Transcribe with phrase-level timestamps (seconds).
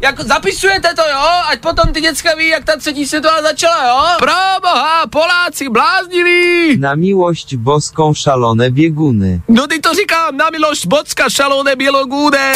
[0.00, 1.28] Jak zapisujete to, jo?
[1.48, 4.16] Ať potom ty děcka ví, jak ta třetí světová začala, jo?
[4.18, 6.76] Pro boha, Poláci bláznili!
[6.76, 9.40] Na miłość boską szalone bieguny.
[9.48, 12.52] No ty to říkám, na milost bocka šalone bělogůne.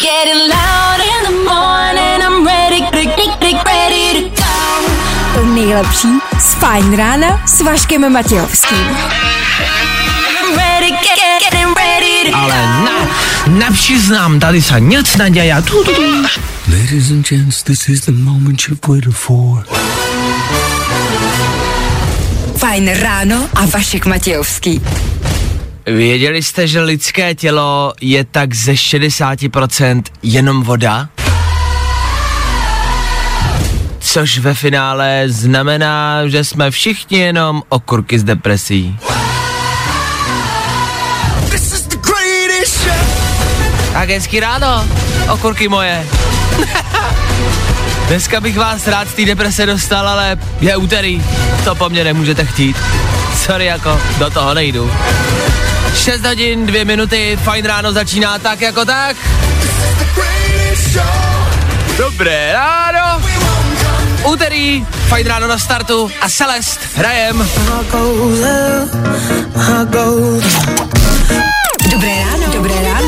[0.00, 4.92] Getting loud in the morning, I'm ready, ready, ready to go.
[5.34, 6.08] To nejlepší
[6.40, 8.78] z Fajn rána s Vaškem Matějovským.
[10.40, 13.08] I'm ready, get, get, getting ready to Ale na,
[13.46, 15.62] napřiznám, tady se nic neděje.
[15.62, 16.02] Tu, tu, tu.
[16.68, 19.64] Ladies and gents, this is the moment you've waited for.
[22.56, 24.80] Fajn ráno a Vašek Matějovský.
[25.86, 31.08] Věděli jste, že lidské tělo je tak ze 60% jenom voda?
[34.00, 38.98] Což ve finále znamená, že jsme všichni jenom okurky z depresí.
[44.04, 44.84] Tak hezký ráno,
[45.32, 46.06] okurky moje.
[48.08, 51.22] Dneska bych vás rád z té deprese dostal, ale je úterý,
[51.64, 52.76] to po mně nemůžete chtít.
[53.44, 54.90] Sorry, jako do toho nejdu.
[55.94, 59.16] 6 hodin, 2 minuty, fajn ráno začíná tak jako tak.
[61.98, 63.22] Dobré ráno.
[64.24, 67.48] Úterý, fajn ráno na startu a Celest hrajem.
[71.90, 72.52] Dobré ráno.
[72.52, 73.03] Dobré ráno.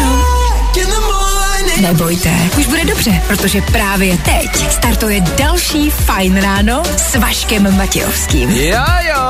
[1.87, 8.51] Nebojte, už bude dobře, protože právě teď startuje další Fajn ráno s Vaškem Matějovským.
[8.51, 9.25] Jo, jo,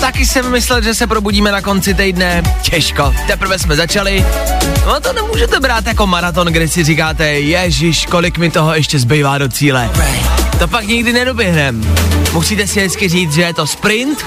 [0.00, 2.42] taky jsem myslel, že se probudíme na konci týdne.
[2.62, 4.26] Těžko, teprve jsme začali.
[4.86, 9.38] No to nemůžete brát jako maraton, kde si říkáte, ježiš, kolik mi toho ještě zbývá
[9.38, 9.90] do cíle.
[10.58, 11.94] To pak nikdy nedoběhnem.
[12.32, 14.24] Musíte si hezky říct, že je to sprint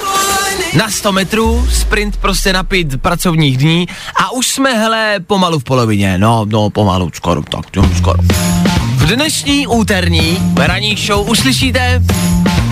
[0.74, 5.64] na 100 metrů, sprint prostě na pět pracovních dní a už jsme, hele, pomalu v
[5.64, 6.18] polovině.
[6.18, 8.24] No, no, pomalu, skoro, tak, jo, skoro.
[8.96, 12.02] V dnešní úterní ranní show uslyšíte,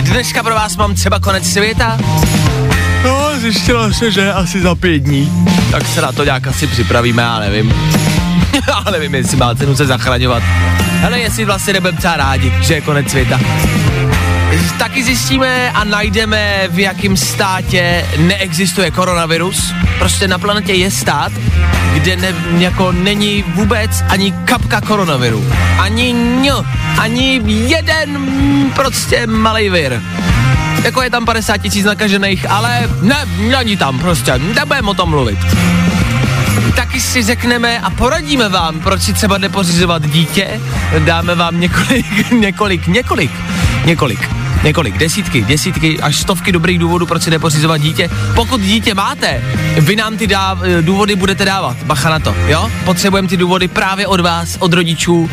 [0.02, 1.98] dneska pro vás mám třeba konec světa.
[3.04, 5.46] No, zjistilo se, že asi za pět dní.
[5.70, 7.74] Tak se na to nějak asi připravíme, já nevím.
[8.68, 10.42] já nevím, jestli má cenu se zachraňovat.
[11.00, 13.40] Hele, jestli vlastně nebudeme třeba rádi, že je konec světa.
[14.78, 19.72] Taky zjistíme a najdeme, v jakém státě neexistuje koronavirus.
[19.98, 21.32] Prostě na planetě je stát,
[21.94, 25.52] kde ne, jako není vůbec ani kapka koronaviru.
[25.78, 26.12] Ani
[26.42, 26.64] ňo,
[26.98, 28.18] ani jeden
[28.74, 30.02] prostě malý vir.
[30.84, 35.38] Jako je tam 50 tisíc nakažených, ale ne, není tam prostě, nebudeme o tom mluvit.
[36.76, 40.60] Taky si řekneme a poradíme vám, proč si třeba nepořizovat dítě.
[40.98, 43.30] Dáme vám několik, několik, několik,
[43.84, 44.28] několik,
[44.62, 48.10] několik, desítky, desítky až stovky dobrých důvodů, proč si nepořizovat dítě.
[48.34, 49.42] Pokud dítě máte,
[49.80, 51.76] vy nám ty dá, důvody budete dávat.
[51.82, 52.70] Bacha na to, jo?
[52.84, 55.30] Potřebujeme ty důvody právě od vás, od rodičů.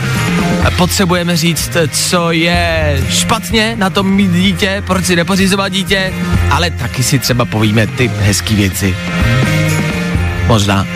[0.77, 6.13] Potřebujeme říct, co je špatně na tom mít dítě, proč si nepořizovat dítě,
[6.51, 8.95] ale taky si třeba povíme ty hezký věci.
[10.47, 10.87] Možná.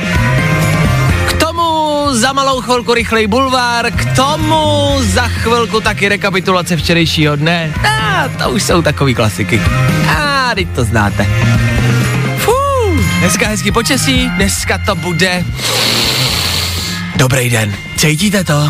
[1.27, 7.73] K tomu za malou chvilku rychlej bulvár, k tomu za chvilku taky rekapitulace včerejšího dne.
[7.83, 9.61] A to už jsou takový klasiky.
[10.17, 11.25] A teď to znáte.
[12.37, 12.55] Fú,
[13.19, 15.45] dneska hezký počasí, dneska to bude
[17.15, 17.75] dobrý den.
[17.97, 18.69] Cítíte to?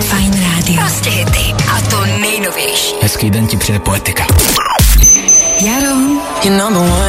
[0.00, 0.80] Fajn rádio.
[0.80, 1.54] Prostě hity.
[1.76, 2.94] A to nejnovější.
[3.02, 4.24] Hezký den ti přeje poetika.
[5.64, 5.94] Jaro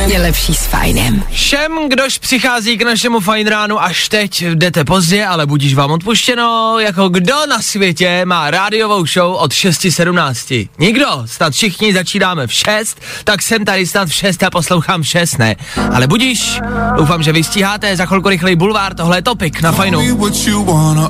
[0.08, 1.24] je lepší s Fajnem.
[1.32, 6.80] Všem, kdož přichází k našemu fajn ránu až teď, jdete pozdě, ale budíš vám odpuštěno,
[6.80, 10.70] jako kdo na světě má rádiovou show od 6.17.
[10.80, 15.08] Nikdo, snad všichni začínáme v 6, tak jsem tady snad v 6 a poslouchám v
[15.08, 15.56] 6, ne.
[15.94, 16.60] Ale budíš,
[16.98, 20.00] doufám, že vystíháte za chvilku rychlej bulvár, tohle je topik na fajnu.
[20.00, 21.10] Be what you wanna,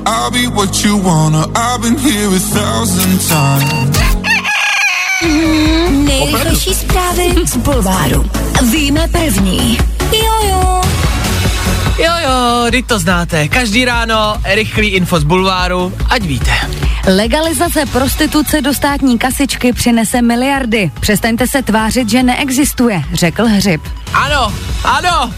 [5.24, 6.06] Times.
[6.06, 8.30] Nejrychlejší zprávy z Bulváru.
[8.72, 9.78] Víme první.
[10.12, 10.80] Jojo.
[11.98, 16.50] Jo jo, teď to znáte, každý ráno rychlý info z bulváru, ať víte.
[17.06, 20.90] Legalizace prostituce do státní kasičky přinese miliardy.
[21.00, 23.82] Přestaňte se tvářit, že neexistuje, řekl Hřib.
[24.12, 24.52] Ano,
[24.84, 25.32] ano,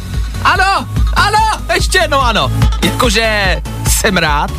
[0.45, 1.39] ano, ano,
[1.75, 2.53] ještě jednou ano.
[2.85, 4.51] Jakože jsem rád,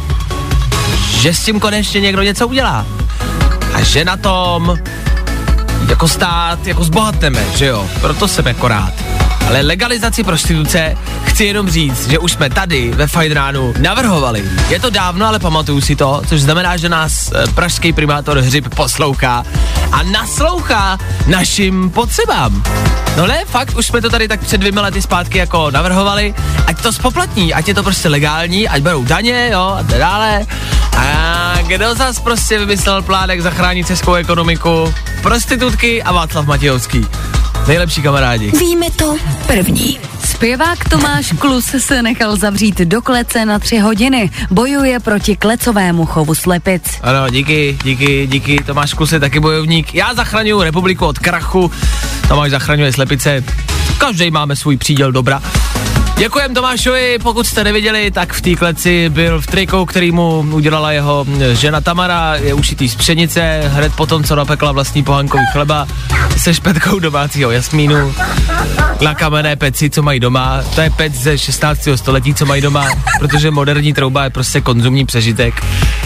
[1.19, 2.85] že s tím konečně někdo něco udělá.
[3.73, 4.77] A že na tom
[5.97, 9.06] jako stát, jako zbohatneme, že jo, proto jsem jako rád.
[9.47, 14.43] Ale legalizaci prostituce chci jenom říct, že už jsme tady ve Fajn ránu navrhovali.
[14.69, 18.75] Je to dávno, ale pamatuju si to, což znamená, že nás eh, pražský primátor Hřib
[18.75, 19.45] poslouchá
[19.91, 20.97] a naslouchá
[21.27, 22.63] našim potřebám.
[23.17, 26.33] No ne, fakt, už jsme to tady tak před dvěma lety zpátky jako navrhovali,
[26.65, 30.45] ať to spoplatní, ať je to prostě legální, ať berou daně, jo, a tak dále.
[30.97, 34.93] A kdo zas prostě vymyslel plánek zachránit českou ekonomiku?
[35.21, 37.05] Prostitutky a Václav Matějovský.
[37.67, 38.51] Nejlepší kamarádi.
[38.51, 39.17] Víme to
[39.47, 39.99] první.
[40.25, 44.29] Zpěvák Tomáš Klus se nechal zavřít do klece na tři hodiny.
[44.51, 46.83] Bojuje proti klecovému chovu slepic.
[47.01, 48.63] Ano, díky, díky, díky.
[48.63, 49.95] Tomáš Klus je taky bojovník.
[49.95, 51.71] Já zachraňuju republiku od krachu.
[52.27, 53.43] Tomáš zachraňuje slepice.
[53.97, 55.41] Každý máme svůj příděl dobra.
[56.17, 60.91] Děkujem Tomášovi, pokud jste neviděli, tak v té kleci byl v triku, který mu udělala
[60.91, 65.87] jeho žena Tamara, je ušitý z pšenice, hned potom, co napekla vlastní pohankový chleba
[66.37, 68.13] se špetkou domácího jasmínu
[69.01, 70.63] na kamenné peci, co mají doma.
[70.75, 71.87] To je pec ze 16.
[71.95, 72.87] století, co mají doma,
[73.19, 75.65] protože moderní trouba je prostě konzumní přežitek.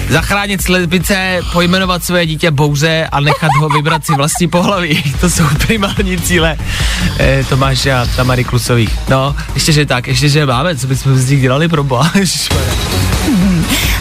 [0.10, 5.04] Zachránit slepice, pojmenovat své dítě Bouře a nechat ho vybrat si vlastní pohlaví.
[5.22, 6.58] To jsou primární cíle
[7.19, 9.00] eh, Tomáše a Tamary Klusových.
[9.10, 12.12] No, ještě, že tak, ještě, že máme, co bychom z nich dělali pro boha.
[12.19, 12.74] Ježišmarja.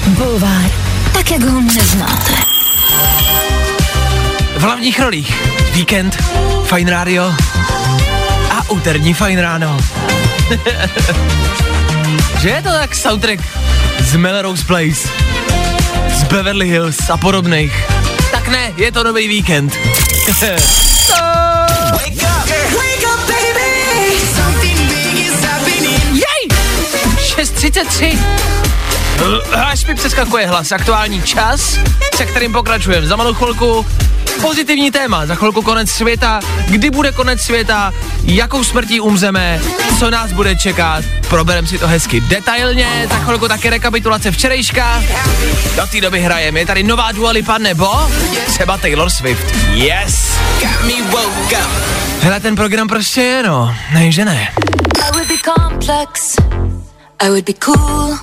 [0.06, 0.70] Bulvár,
[1.12, 2.32] tak jak ho neznáte.
[4.56, 5.34] v hlavních rolích
[5.72, 6.16] Víkend,
[6.64, 7.34] Fajn rádio
[8.50, 9.78] a úterní Fajn ráno.
[12.40, 13.40] že je to tak soundtrack
[14.00, 15.08] z Melrose Place,
[16.14, 17.84] z Beverly Hills a podobných.
[18.30, 19.76] Tak ne, je to nový víkend.
[27.60, 28.18] 6.33
[29.66, 31.78] Až mi přeskakuje hlas, aktuální čas,
[32.16, 33.06] se kterým pokračujeme.
[33.06, 33.86] Za malou chvilku
[34.40, 37.92] pozitivní téma, za chvilku konec světa, kdy bude konec světa,
[38.24, 39.60] jakou smrtí umřeme,
[39.98, 45.02] co nás bude čekat, proberem si to hezky detailně, za chvilku taky rekapitulace včerejška,
[45.76, 48.10] do té doby hrajeme, je tady nová Dua Lipa nebo
[48.46, 49.54] třeba Taylor Swift.
[49.72, 50.32] Yes!
[52.20, 54.48] Hele, ten program prostě je, no, ne, že ne.
[55.08, 56.36] I would be complex.
[57.22, 58.18] I would be cool.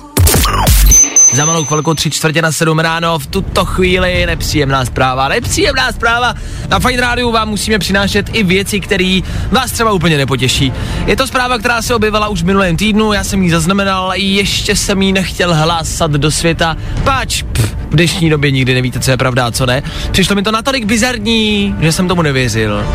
[1.32, 6.34] Za malou chvilku tři čtvrtě na sedm ráno, v tuto chvíli nepříjemná zpráva, nepříjemná zpráva.
[6.68, 10.72] Na Fine Rádiu vám musíme přinášet i věci, které vás třeba úplně nepotěší.
[11.06, 14.76] Je to zpráva, která se objevila už v minulém týdnu, já jsem ji zaznamenal, ještě
[14.76, 19.16] jsem ji nechtěl hlásat do světa, pač pff, v dnešní době nikdy nevíte, co je
[19.16, 19.82] pravda a co ne.
[20.10, 22.86] Přišlo mi to natolik bizarní, že jsem tomu nevěřil.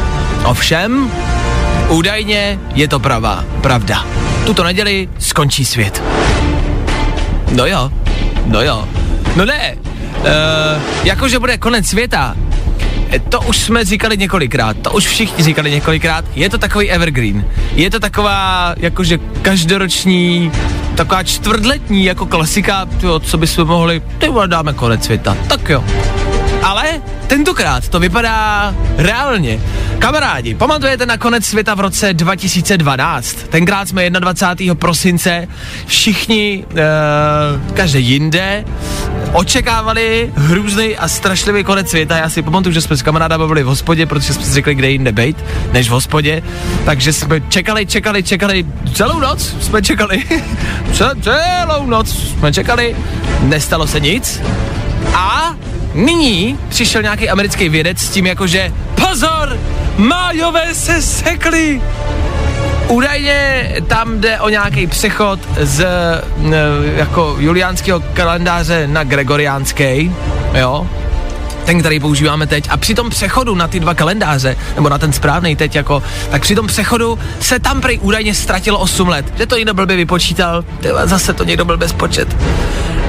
[0.46, 1.12] Ovšem,
[1.90, 4.06] údajně je to pravá, pravda.
[4.46, 6.04] Tuto neděli skončí svět.
[7.52, 7.92] No jo,
[8.46, 8.88] no jo.
[9.36, 10.26] No ne, uh,
[11.04, 12.36] jakože bude konec světa,
[13.12, 17.46] eh, to už jsme říkali několikrát, to už všichni říkali několikrát, je to takový evergreen.
[17.76, 20.52] Je to taková, jakože každoroční,
[20.96, 25.84] taková čtvrtletní, jako klasika, tyjo, co bychom mohli, ty dáme konec světa, tak jo.
[26.64, 29.60] Ale tentokrát to vypadá reálně.
[30.00, 33.34] Kamarádi, pamatujete na konec světa v roce 2012?
[33.50, 34.76] Tenkrát jsme 21.
[34.76, 35.48] prosince
[35.86, 38.66] všichni, uh, každý jinde,
[39.34, 42.18] očekávali hrůzný a strašlivý konec světa.
[42.18, 44.90] Já si pamatuju, že jsme s kamarádama byli v hospodě, protože jsme si řekli, kde
[44.90, 46.44] jinde bejt, než v hospodě.
[46.86, 50.24] Takže jsme čekali, čekali, čekali, celou noc jsme čekali.
[50.94, 52.96] Ce- celou noc jsme čekali,
[53.42, 54.42] nestalo se nic.
[55.14, 55.56] A
[55.94, 59.60] nyní přišel nějaký americký vědec s tím jakože pozor,
[59.98, 61.82] májové se sekly.
[62.88, 66.22] Údajně tam jde o nějaký přechod z e,
[66.96, 70.16] jako juliánského kalendáře na gregoriánský,
[70.54, 70.88] jo,
[71.66, 72.68] ten, který používáme teď.
[72.70, 76.42] A při tom přechodu na ty dva kalendáře, nebo na ten správný teď jako, tak
[76.42, 79.34] při tom přechodu se tam prej údajně ztratilo 8 let.
[79.38, 82.38] Že to někdo blbě vypočítal, tyhle, zase to někdo blbě spočet.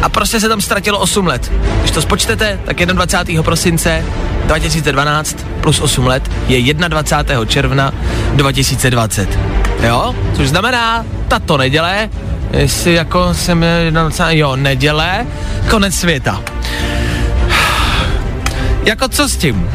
[0.03, 1.53] A prostě se tam ztratilo 8 let.
[1.81, 3.43] Když to spočtete, tak 21.
[3.43, 4.05] prosince
[4.45, 7.45] 2012 plus 8 let je 21.
[7.45, 7.95] června
[8.33, 9.39] 2020.
[9.83, 10.15] Jo?
[10.37, 12.11] Což znamená, tato neděle,
[12.51, 14.31] jestli jako jsem 21.
[14.31, 15.27] jo, neděle,
[15.71, 16.41] konec světa.
[18.85, 19.71] Jako co s tím?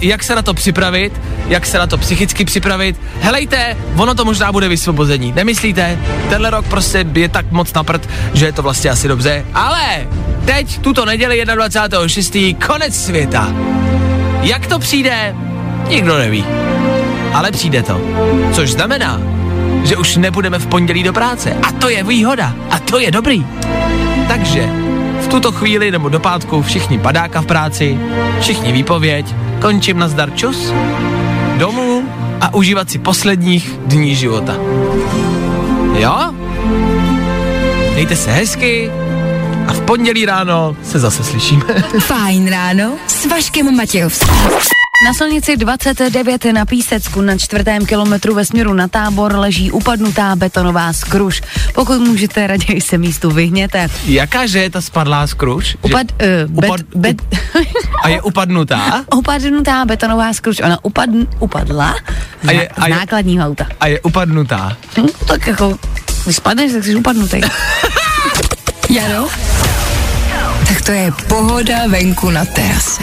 [0.00, 1.20] Jak se na to připravit?
[1.48, 3.00] Jak se na to psychicky připravit?
[3.20, 5.32] Helejte, ono to možná bude vysvobození.
[5.32, 5.98] Nemyslíte?
[6.28, 9.44] Tenhle rok prostě je tak moc na prd, že je to vlastně asi dobře.
[9.54, 10.06] Ale
[10.44, 12.56] teď, tuto neděli 21.6.
[12.66, 13.54] konec světa.
[14.42, 15.34] Jak to přijde?
[15.88, 16.44] Nikdo neví.
[17.34, 18.00] Ale přijde to.
[18.52, 19.20] Což znamená,
[19.84, 21.56] že už nebudeme v pondělí do práce.
[21.62, 22.54] A to je výhoda.
[22.70, 23.46] A to je dobrý.
[24.28, 24.68] Takže
[25.30, 27.98] tuto chvíli nebo do pátku všichni padáka v práci,
[28.40, 30.72] všichni výpověď, končím na zdar čus,
[31.58, 32.02] domů
[32.40, 34.56] a užívat si posledních dní života.
[35.94, 36.34] Jo?
[37.94, 38.90] Mějte se hezky
[39.66, 41.64] a v pondělí ráno se zase slyšíme.
[41.98, 44.79] Fajn ráno s Vaškem Matějovským.
[45.04, 50.92] Na silnici 29 na Písecku na čtvrtém kilometru ve směru na tábor leží upadnutá betonová
[50.92, 51.42] skruž.
[51.74, 53.88] Pokud můžete, raději se místu vyhněte.
[54.04, 55.76] Jakáže je ta spadlá skruž?
[55.82, 57.16] Upad, Že- uh, bet, upad- bet,
[58.02, 59.04] A je upadnutá?
[59.16, 60.60] upadnutá betonová skruž.
[60.64, 61.94] Ona upad, upadla
[62.42, 63.66] z, A je- a z je- nákladního auta.
[63.80, 64.76] A je upadnutá.
[64.98, 65.78] Hm, tak jako,
[66.24, 67.40] když spadneš, tak jsi upadnutý.
[68.90, 69.28] Jaro?
[70.70, 73.02] Tak to je pohoda venku na terase.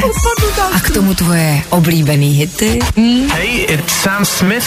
[0.72, 2.80] A k tomu tvoje oblíbený hity.
[2.96, 3.28] Hm?
[3.28, 4.64] Hey, it's Sam Smith.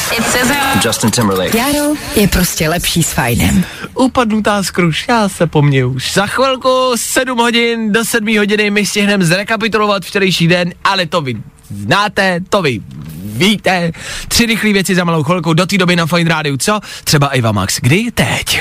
[0.85, 1.55] Justin Timberlake.
[1.55, 3.65] Jaro je prostě lepší s fajnem.
[3.95, 6.13] Upadnutá skruž, já se poměju už.
[6.13, 11.35] Za chvilku 7 hodin do 7 hodiny my stihneme zrekapitulovat včerejší den, ale to vy
[11.71, 12.81] znáte, to vy
[13.23, 13.93] víte.
[14.29, 16.81] Tři rychlé věci za malou chvilku, do té doby na Fine Rádiu, co?
[17.05, 18.11] Třeba Eva Max, kdy?
[18.15, 18.61] Teď.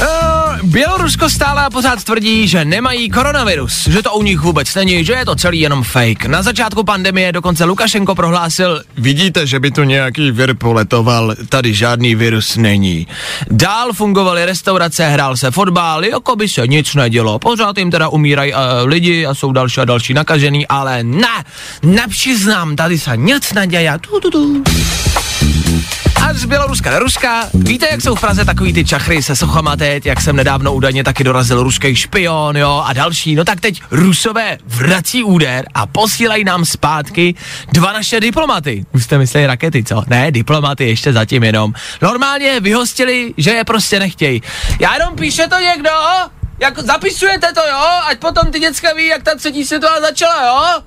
[0.00, 0.06] Uh,
[0.62, 5.12] Bělorusko stále a pořád tvrdí, že nemají koronavirus, že to u nich vůbec není, že
[5.12, 6.26] je to celý jenom fake.
[6.26, 12.14] Na začátku pandemie dokonce Lukašenko prohlásil, vidíte, že by tu nějaký vir poletoval, tady žádný
[12.14, 13.06] virus není.
[13.50, 17.38] Dál fungovaly restaurace, hrál se fotbal, jako by se nic nedělo.
[17.38, 21.44] Pořád jim teda umírají uh, lidi a jsou další a další nakažený, ale ne,
[21.82, 23.92] nepřiznám, tady se nic neděje.
[24.00, 24.62] Tu, tu, tu.
[26.20, 27.48] A z Běloruska do Ruska.
[27.54, 31.04] Víte, jak jsou v Praze takový ty čachry se sochama teď, jak jsem nedávno údajně
[31.04, 33.34] taky dorazil ruský špion, jo, a další.
[33.34, 37.34] No tak teď Rusové vrací úder a posílají nám zpátky
[37.72, 38.84] dva naše diplomaty.
[38.92, 40.02] Už jste mysleli rakety, co?
[40.06, 41.72] Ne, diplomaty ještě zatím jenom.
[42.02, 44.42] Normálně vyhostili, že je prostě nechtějí.
[44.80, 45.90] Já jenom píše to někdo,
[46.60, 50.82] jak zapisujete to, jo, ať potom ty děcka ví, jak ta třetí světová začala, jo?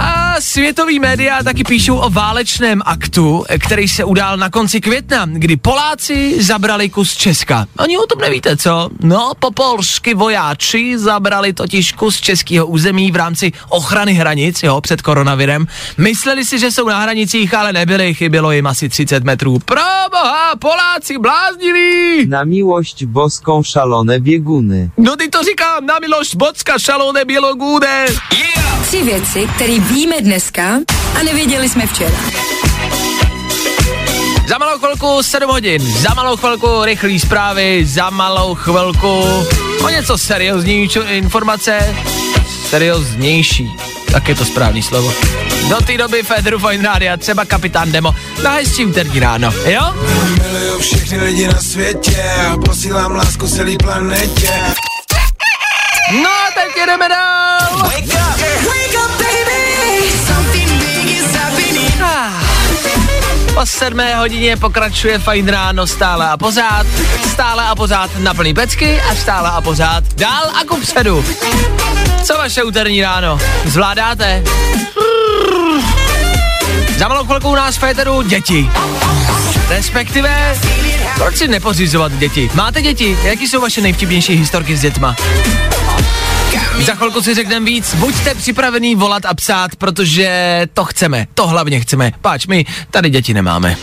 [0.00, 5.56] A světový média taky píšou o válečném aktu, který se udál na konci května, kdy
[5.56, 7.66] Poláci zabrali kus Česka.
[7.78, 8.90] Ani o tom nevíte, co?
[9.02, 15.66] No, popolsky vojáči zabrali totiž kus českého území v rámci ochrany hranic, jo, před koronavirem.
[15.98, 19.58] Mysleli si, že jsou na hranicích, ale nebyli, chybělo jim asi 30 metrů.
[19.64, 22.26] Proboha, Poláci bláznili!
[22.26, 24.90] Na miłość boską szalone bieguny.
[24.98, 28.06] No ty to říkám, na milost Bocka, šalone bělogůde.
[28.82, 30.78] Tři věci, které víme dneska
[31.20, 32.16] a nevěděli jsme včera.
[34.48, 39.44] Za malou chvilku 7 hodin, za malou chvilku rychlý zprávy, za malou chvilku
[39.84, 41.96] o něco serióznější informace,
[42.70, 43.70] serióznější,
[44.12, 45.14] tak je to správný slovo.
[45.68, 49.94] Do té doby Federu Fine Rádia, třeba Kapitán Demo, na hezčí úterní ráno, jo?
[50.42, 54.50] Miluju všechny lidi na světě a posílám lásku celý planetě.
[56.22, 57.60] No a teď jedeme dál!
[57.82, 59.63] Wake up, wake up, baby.
[63.54, 66.86] Po sedmé hodině pokračuje fajn ráno stále a pořád,
[67.32, 71.24] stále a pořád na plný pecky a stále a pořád dál a kupředu.
[72.24, 73.38] Co vaše úterní ráno?
[73.64, 74.44] Zvládáte?
[76.98, 78.70] Za malou chvilku u nás v Féteru děti.
[79.68, 80.58] Respektive,
[81.14, 82.50] proč si nepořizovat děti?
[82.54, 83.18] Máte děti?
[83.22, 85.16] Jaký jsou vaše nejvtipnější historky s dětma?
[86.84, 90.28] Za chvilku si řekneme víc, buďte připravený volat a psát, protože
[90.74, 92.12] to chceme, to hlavně chceme.
[92.20, 93.76] Páč, my tady děti nemáme.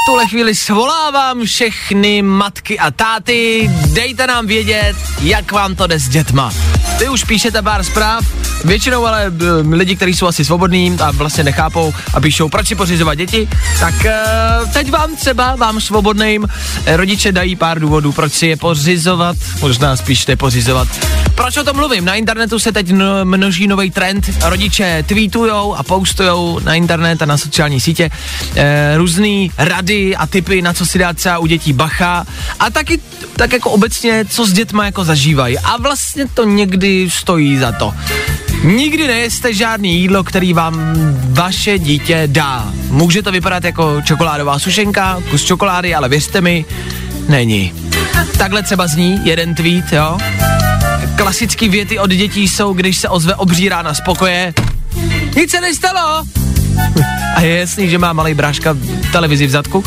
[0.00, 5.98] V tuhle chvíli svolávám všechny matky a táty, dejte nám vědět, jak vám to jde
[5.98, 6.52] s dětma.
[6.98, 8.24] Vy už píšete pár zpráv,
[8.64, 12.74] většinou ale eh, lidi, kteří jsou asi svobodní a vlastně nechápou a píšou, proč si
[12.74, 13.48] pořizovat děti,
[13.80, 16.48] tak uh, teď vám třeba, vám svobodným,
[16.86, 20.88] eh, rodiče dají pár důvodů, proč si je pořizovat, možná spíš nepořizovat.
[21.34, 22.04] Proč o tom mluvím?
[22.04, 27.26] Na internetu se teď no- množí nový trend, rodiče tweetujou a postujou na internet a
[27.26, 28.10] na sociální sítě
[28.56, 32.26] eh, různý rady a typy, na co si dát třeba u dětí bacha
[32.60, 33.00] a taky
[33.36, 35.58] tak jako obecně, co s dětma jako zažívají.
[35.58, 37.94] A vlastně to někdy stojí za to.
[38.64, 40.80] Nikdy nejeste žádný jídlo, který vám
[41.28, 42.72] vaše dítě dá.
[42.88, 46.64] Může to vypadat jako čokoládová sušenka, kus čokolády, ale věřte mi,
[47.28, 47.72] není.
[48.38, 50.18] Takhle třeba zní jeden tweet, jo?
[51.16, 54.54] Klasický věty od dětí jsou, když se ozve obří rána z pokoje.
[55.36, 56.24] Nic se nestalo.
[57.36, 58.76] A je jasný, že má malý bráška
[59.12, 59.84] televizi v zadku.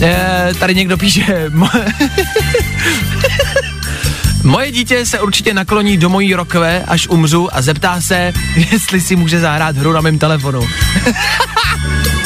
[0.00, 1.50] E, tady někdo píše...
[4.46, 8.32] mo- Moje dítě se určitě nakloní do mojí rokové, až umřu a zeptá se,
[8.72, 10.60] jestli si může zahrát hru na mém telefonu.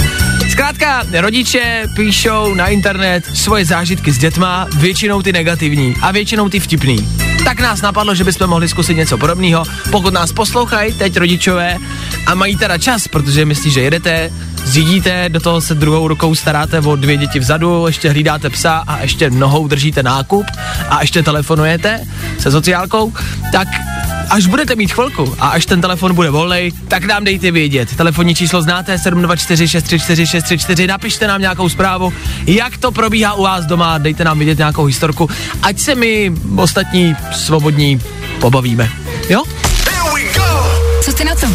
[0.61, 6.61] Zkrátka, rodiče píšou na internet svoje zážitky s dětma, většinou ty negativní a většinou ty
[6.61, 7.09] vtipný.
[7.45, 9.64] Tak nás napadlo, že bychom mohli zkusit něco podobného.
[9.90, 11.76] Pokud nás poslouchají teď rodičové
[12.26, 14.31] a mají teda čas, protože myslí, že jedete,
[14.64, 19.00] zjídíte, do toho se druhou rukou staráte o dvě děti vzadu, ještě hlídáte psa a
[19.02, 20.47] ještě nohou držíte nákup
[20.88, 22.00] a ještě telefonujete
[22.38, 23.12] se sociálkou,
[23.52, 23.69] tak
[24.30, 27.96] až budete mít chvilku a až ten telefon bude volný, tak nám dejte vědět.
[27.96, 32.12] Telefonní číslo znáte 724 634 634, napište nám nějakou zprávu,
[32.46, 35.30] jak to probíhá u vás doma, dejte nám vidět nějakou historku,
[35.62, 38.00] ať se my ostatní svobodní
[38.40, 38.90] pobavíme.
[39.28, 39.44] Jo?
[41.02, 41.46] Co ty na to?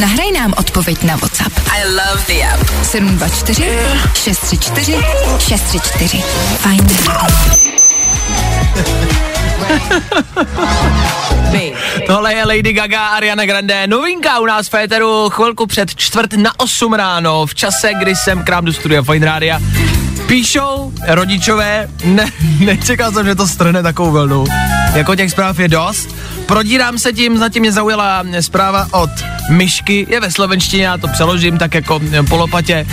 [0.00, 1.58] Nahraj nám odpověď na WhatsApp.
[1.58, 2.60] I love the app.
[2.82, 3.62] 724
[4.14, 4.96] 634
[5.38, 6.22] 634.
[6.58, 6.86] Fajn.
[12.06, 16.60] Tohle je Lady Gaga, Ariana Grande, novinka u nás v Féteru, chvilku před čtvrt na
[16.60, 19.60] 8 ráno, v čase, kdy jsem k nám do studia Fine Rádia.
[20.26, 24.44] Píšou rodičové, ne, nečekal jsem, že to strhne takovou vlnu.
[24.94, 26.08] Jako těch zpráv je dost.
[26.46, 29.10] Prodírám se tím, zatím mě zaujala zpráva od
[29.50, 32.86] Myšky, je ve slovenštině, já to přeložím tak jako polopatě.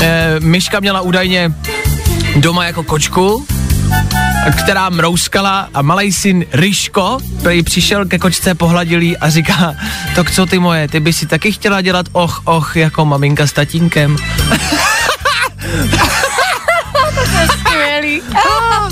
[0.00, 1.52] E, Myška měla údajně
[2.36, 3.46] doma jako kočku,
[4.58, 9.74] která mrouskala a malý syn Ryško, který přišel ke kočce, pohladil jí a říká,
[10.14, 13.52] tak co ty moje, ty by si taky chtěla dělat och, och, jako maminka s
[13.52, 14.16] tatínkem.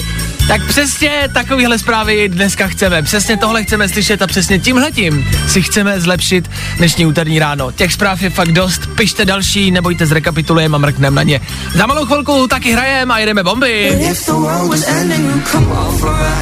[0.49, 3.03] Tak přesně takovýhle zprávy dneska chceme.
[3.03, 7.73] Přesně tohle chceme slyšet a přesně tímhletím si chceme zlepšit dnešní úterní ráno.
[7.73, 8.87] Těch zpráv je fakt dost.
[8.97, 11.41] Pište další, nebojte, zrekapitulujeme a mrkneme na ně.
[11.75, 13.99] Za malou chvilku taky hrajeme a jedeme bomby.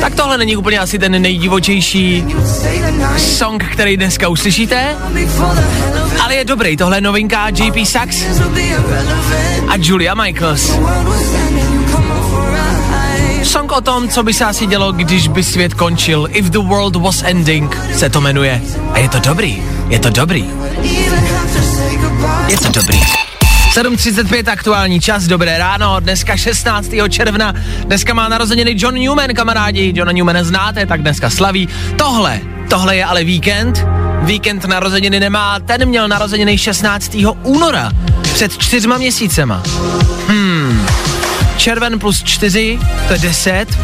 [0.01, 2.25] Tak tohle není úplně asi ten nejdivočejší
[3.17, 4.97] song, který dneska uslyšíte,
[6.21, 6.77] ale je dobrý.
[6.77, 8.25] Tohle je novinka JP Sax
[9.69, 10.71] a Julia Michaels.
[13.47, 16.29] Song o tom, co by se asi dělo, když by svět končil.
[16.31, 18.63] If the world was ending se to jmenuje.
[18.93, 19.63] A je to dobrý.
[19.89, 20.51] Je to dobrý.
[22.49, 23.01] Je to dobrý.
[23.75, 26.91] 7.35 aktuální čas, dobré ráno, dneska 16.
[27.09, 27.55] června,
[27.85, 31.69] dneska má narozeniny John Newman, kamarádi, Johna Newmana znáte, tak dneska slaví.
[31.99, 33.87] Tohle, tohle je ale víkend,
[34.23, 37.17] víkend narozeniny nemá, ten měl narozeniny 16.
[37.43, 39.63] února, před čtyřma měsícema.
[40.29, 40.46] Hmm,
[41.57, 43.79] červen plus 4, to je 10,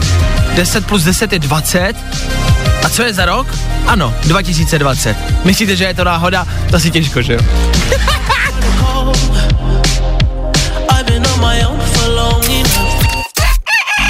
[0.56, 1.96] 10 plus 10 je 20.
[2.84, 3.46] A co je za rok?
[3.86, 5.16] Ano, 2020.
[5.44, 6.46] Myslíte, že je to náhoda?
[6.70, 7.40] To si těžko, že jo?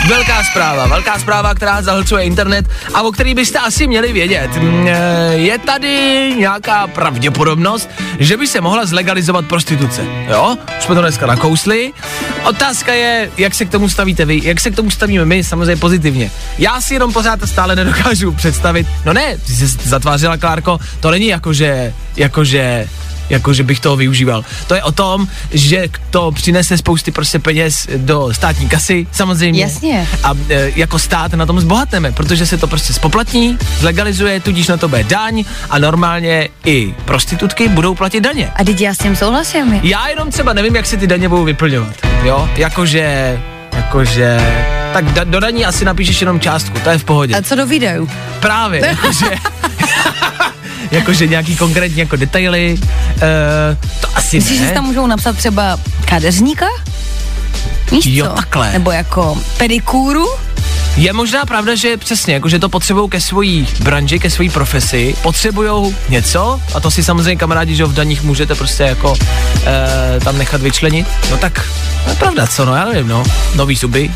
[0.09, 4.57] Velká zpráva, velká zpráva, která zahlcuje internet a o který byste asi měli vědět.
[4.57, 10.05] Mm, eh, Je tady nějaká pravděpodobnost, že by se mohla zlegalizovat prostituce.
[10.29, 10.57] Jo?
[10.79, 11.93] Už jsme to dneska nakousli.
[12.45, 15.77] Otázka je, jak se k tomu stavíte vy, jak se k tomu stavíme my, samozřejmě
[15.77, 16.31] pozitivně.
[16.59, 21.27] Já si jenom pořád stále nedokážu představit, no ne, ty jsi zatvářila Klárko, to není
[21.27, 22.88] jako, že, jako, že
[23.30, 24.44] jako že bych toho využíval.
[24.66, 29.62] To je o tom, že to přinese spousty prostě peněz do státní kasy, samozřejmě.
[29.62, 30.08] Jasně.
[30.24, 34.76] A e, jako stát na tom zbohatneme, protože se to prostě spoplatní, zlegalizuje, tudíž na
[34.76, 38.50] to bude daň a normálně i prostitutky budou platit daně.
[38.56, 39.80] A teď já s tím souhlasím.
[39.82, 43.40] Já jenom třeba nevím, jak se ty daně budou vyplňovat, jo, jakože,
[43.76, 44.40] jakože,
[44.92, 47.35] tak da, do daní asi napíšeš jenom částku, to je v pohodě.
[47.35, 48.08] A co do videu?
[48.40, 49.26] Právě, jakože,
[50.90, 53.21] jakože nějaký konkrétní jako detaily, uh,
[54.01, 54.64] to asi Myslíš, ne.
[54.64, 56.66] že si tam můžou napsat třeba kadeřníka?
[57.90, 58.33] Víš Jo, co?
[58.33, 58.73] takhle.
[58.73, 60.27] Nebo jako pedikúru?
[60.96, 65.16] Je možná pravda, že přesně, jako že to potřebují ke svojí branži, ke své profesi,
[65.22, 69.14] potřebují něco a to si samozřejmě kamarádi, že v daních můžete prostě jako
[70.16, 71.07] e, tam nechat vyčlenit.
[71.31, 71.68] No tak,
[72.05, 73.22] to je pravda, co, no já nevím, no.
[73.55, 74.11] Nový zuby,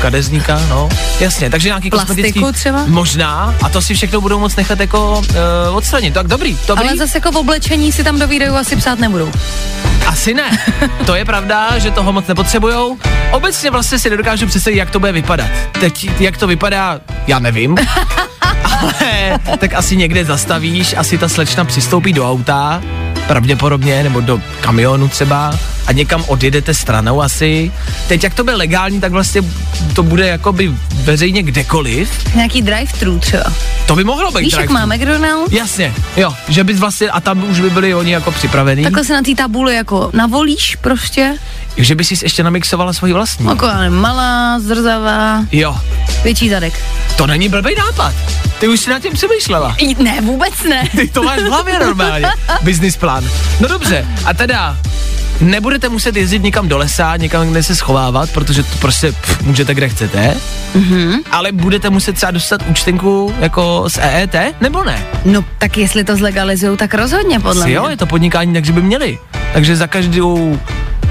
[0.00, 0.88] kadezníka, no,
[1.20, 2.52] jasně, takže nějaký Plastiku kosmetický...
[2.52, 2.84] třeba?
[2.86, 5.22] Možná, a to si všechno budou moc nechat jako
[5.66, 6.14] e, odstranit.
[6.14, 6.88] Tak dobrý, dobrý.
[6.88, 9.32] Ale zase jako v oblečení si tam do videu asi psát nebudou.
[10.06, 10.58] Asi ne.
[11.06, 12.98] To je pravda, že toho moc nepotřebujou.
[13.30, 15.50] Obecně vlastně si nedokážu představit, jak to bude vypadat.
[15.80, 17.76] Teď, jak to vypadá, já nevím.
[19.46, 22.82] Ale tak asi někde zastavíš, asi ta slečna přistoupí do auta,
[23.26, 25.58] pravděpodobně, nebo do kamionu třeba
[25.92, 27.72] a někam odjedete stranou asi.
[28.08, 29.42] Teď jak to bude legální, tak vlastně
[29.94, 32.34] to bude jakoby veřejně kdekoliv.
[32.34, 33.44] Nějaký drive-thru třeba.
[33.86, 35.52] To by mohlo být Víš, jak má McDonald's?
[35.52, 38.82] Jasně, jo, že bys vlastně, a tam už by byli oni jako připravený.
[38.82, 41.34] Takhle se na té tabuli jako navolíš prostě.
[41.76, 43.46] Že by si ještě namixovala svoji vlastní.
[43.46, 45.76] Jako malá, zrzavá, Jo,
[46.24, 46.84] větší zadek.
[47.16, 48.14] to není blbý nápad.
[48.60, 49.76] Ty už si nad tím přemýšlela.
[49.98, 50.88] Ne, vůbec ne.
[50.96, 52.26] Ty to máš v hlavě normálně.
[52.62, 53.24] Business plán.
[53.60, 54.78] No dobře, a teda
[55.42, 59.74] nebudete muset jezdit někam do lesa, někam, kde se schovávat, protože to prostě pff, můžete
[59.74, 60.34] kde chcete,
[60.74, 61.14] Mhm.
[61.30, 65.04] ale budete muset třeba dostat účtenku jako z EET, nebo ne?
[65.24, 67.74] No tak jestli to zlegalizujou, tak rozhodně podle mě.
[67.74, 69.18] jo, je to podnikání, takže by měli.
[69.52, 70.58] Takže za každou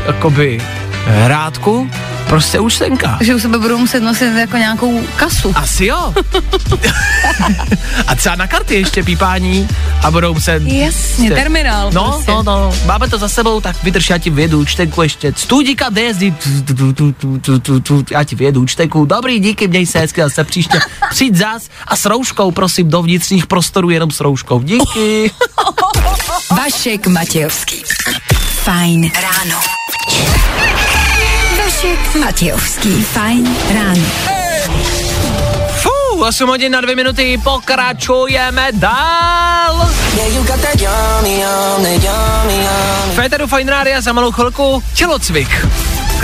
[0.08, 0.62] jakoby
[1.08, 1.90] hrádku
[2.28, 3.18] prostě účtenka.
[3.22, 5.54] Že u sebe budou muset nosit jako nějakou kasu.
[5.56, 6.14] Asi jo.
[8.08, 9.68] a třeba na karty ještě pípání
[10.04, 10.62] a budou se...
[10.64, 12.32] Jasně, terminál No, prostě.
[12.32, 15.34] no, no, máme to za sebou, tak vydrž, já ti vědu účtenku ještě.
[15.38, 16.32] Studíka, kde jezdí?
[16.32, 19.06] Tu, tu, tu, tu, tu, tu, tu, Já ti vědu účtenku.
[19.06, 20.80] Dobrý, díky, měj se hezky, zase příště.
[21.10, 24.62] Přijď zas a s rouškou, prosím, do vnitřních prostorů jenom s rouškou.
[24.62, 25.32] Díky.
[26.58, 27.84] Vašek Matějovský.
[28.64, 29.62] Fajn ráno.
[31.82, 33.04] Vašek Matějovský.
[33.04, 34.06] Fajn ráno.
[35.68, 39.90] Fú, 8 hodin na 2 minuty, pokračujeme dál.
[43.16, 45.68] Féteru Fine Rádia za malou chvilku tělocvik.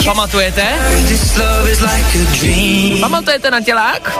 [0.05, 0.63] Pamatujete?
[3.01, 4.17] Pamatujete na tělák?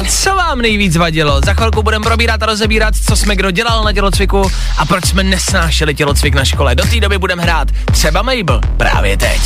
[0.00, 1.40] A co vám nejvíc vadilo?
[1.44, 5.22] Za chvilku budeme probírat a rozebírat, co jsme kdo dělal na tělocviku a proč jsme
[5.24, 6.74] nesnášeli tělocvik na škole.
[6.74, 9.40] Do té doby budeme hrát třeba Mabel právě teď.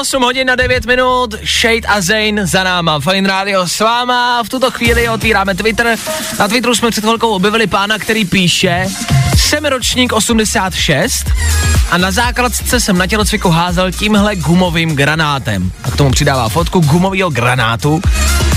[0.00, 4.48] 8 hodin na 9 minut, Shade a Zane za náma, Fine Radio s váma, v
[4.48, 5.96] tuto chvíli otvíráme Twitter,
[6.38, 8.86] na Twitteru jsme před chvilkou objevili pána, který píše,
[9.36, 11.30] jsem ročník 86
[11.90, 15.72] a na základce jsem na tělocviku házel tímhle gumovým granátem.
[15.84, 18.00] A k tomu přidává fotku gumového granátu,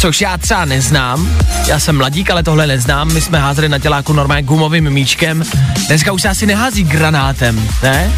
[0.02, 1.30] což já třeba neznám.
[1.68, 3.14] Já jsem mladík, ale tohle neznám.
[3.14, 5.44] My jsme házeli na těláku normálně gumovým míčkem.
[5.88, 8.12] Dneska už se asi nehází granátem, ne?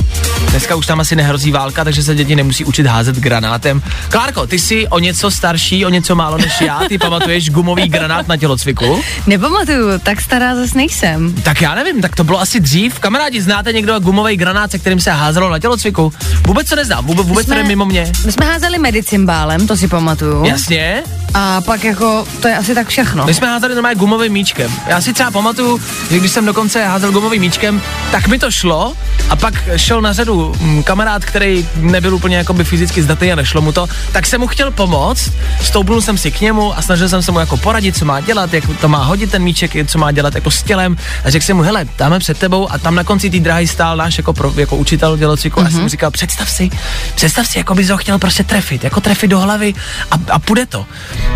[0.50, 3.82] Dneska už tam asi nehrozí válka, takže se děti nemusí učit házet granátem.
[4.10, 6.80] Klárko, ty jsi o něco starší, o něco málo než já.
[6.90, 9.02] Ty pamatuješ gumový granát na tělocviku?
[9.28, 11.34] Nepamatuju, tak stará zas nejsem.
[11.44, 13.00] Tak já nevím, tak to bylo asi dřív.
[13.00, 16.14] Kamarádi, znáte někdo gumový granát, se kterým se házelo na tělocviku?
[16.48, 18.12] Vůbec to neznám, vůbec, vůbec to jsme- je mimo mě.
[18.26, 20.46] My jsme házeli medicimbálem, to si pamatuju.
[20.46, 23.26] Jasně, A pak jako, to je asi tak všechno.
[23.26, 24.72] my jsme házeli normálně gumovým míčkem.
[24.88, 28.94] Já si třeba pamatuju, že když jsem dokonce házel gumovým míčkem, tak mi to šlo
[29.30, 33.62] a pak šel na řadu mm, kamarád, který nebyl úplně jakoby fyzicky zdatný a nešlo
[33.62, 37.22] mu to, tak jsem mu chtěl pomoct, stoupnul jsem si k němu a snažil jsem
[37.22, 40.12] se mu jako poradit, co má dělat, jak to má hodit ten míček, co má
[40.12, 43.04] dělat jako s tělem a řekl jsem mu, hele, dáme před tebou a tam na
[43.04, 45.68] konci té dráhy stál náš jako, pro, jako učitel dělocviku mm-hmm.
[45.68, 46.70] a jsem mu říkal, představ si,
[47.16, 49.74] představ si, jako bys ho chtěl prostě trefit, jako trefit do hlavy
[50.12, 50.86] a, a půjde to.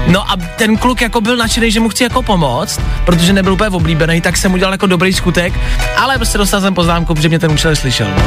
[0.07, 3.69] No a ten kluk jako byl nadšený, že mu chci jako pomoct, protože nebyl úplně
[3.69, 5.53] oblíbený, tak jsem udělal jako dobrý skutek,
[5.97, 8.07] ale prostě dostal jsem poznámku, že mě ten učitel slyšel.
[8.17, 8.23] No.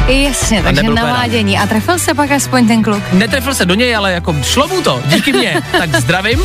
[0.53, 0.95] Jasně, takže rád.
[0.95, 1.59] navádění.
[1.59, 3.03] A trefil se pak aspoň ten kluk.
[3.11, 5.61] Netrefil se do něj, ale jako šlo mu to, díky mně.
[5.77, 6.39] tak zdravím.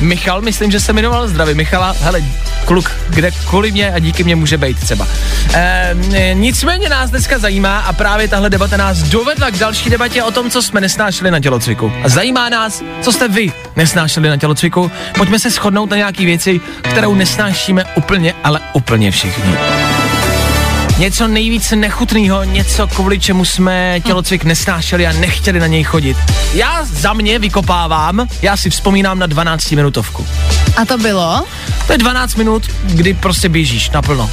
[0.00, 1.96] Michal, myslím, že se jmenoval zdravím Michala.
[2.00, 2.22] Hele,
[2.64, 5.06] kluk, kde kvůli mě a díky mě může být třeba.
[5.54, 5.94] E,
[6.34, 10.50] nicméně nás dneska zajímá a právě tahle debata nás dovedla k další debatě o tom,
[10.50, 11.92] co jsme nesnášeli na tělocviku.
[12.02, 14.90] A zajímá nás, co jste vy nesnášeli na tělocviku.
[15.16, 19.54] Pojďme se shodnout na nějaký věci, kterou nesnášíme úplně, ale úplně všichni.
[20.98, 26.16] Něco nejvíc nechutného, něco kvůli čemu jsme tělocvik nesnášeli a nechtěli na něj chodit.
[26.54, 30.26] Já za mě vykopávám, já si vzpomínám na 12 minutovku.
[30.76, 31.44] A to bylo?
[31.86, 34.30] To je 12 minut, kdy prostě běžíš naplno.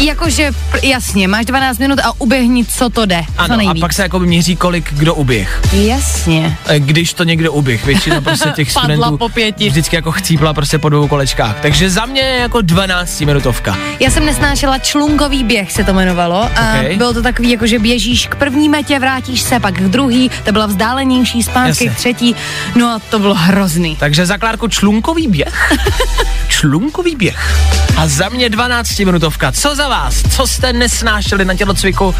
[0.00, 0.50] Jakože,
[0.82, 3.22] jasně, máš 12 minut a uběhni, co to jde.
[3.26, 3.80] co Ano, a nejvíc.
[3.80, 5.60] pak se jako měří, kolik kdo uběh.
[5.72, 6.56] Jasně.
[6.66, 9.68] E, Když to někdo uběh, většina prostě těch Padla studentů po pěti.
[9.68, 11.56] vždycky jako chcípla prostě po dvou kolečkách.
[11.62, 13.76] Takže za mě je jako 12 minutovka.
[14.00, 16.36] Já jsem nesnášela člunkový běh, se to jmenovalo.
[16.56, 16.96] A Ok.
[16.96, 20.52] bylo to takový, jako že běžíš k první metě, vrátíš se, pak k druhý, to
[20.52, 22.36] byla vzdálenější, zpátky k třetí.
[22.76, 23.96] No a to bylo hrozný.
[23.96, 25.72] Takže za Klárku člunkový běh?
[26.48, 27.56] člunkový běh.
[27.96, 29.52] A za mě 12 minutovka.
[29.52, 30.22] Co za vás?
[30.36, 32.14] Co jste nesnášeli na tělocviku,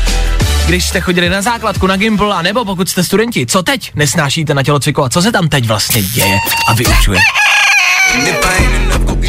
[0.67, 3.47] když jste chodili na základku, na gimbal, a nebo pokud jste studenti?
[3.47, 7.19] Co teď nesnášíte na tělocviku a co se tam teď vlastně děje a vyučuje?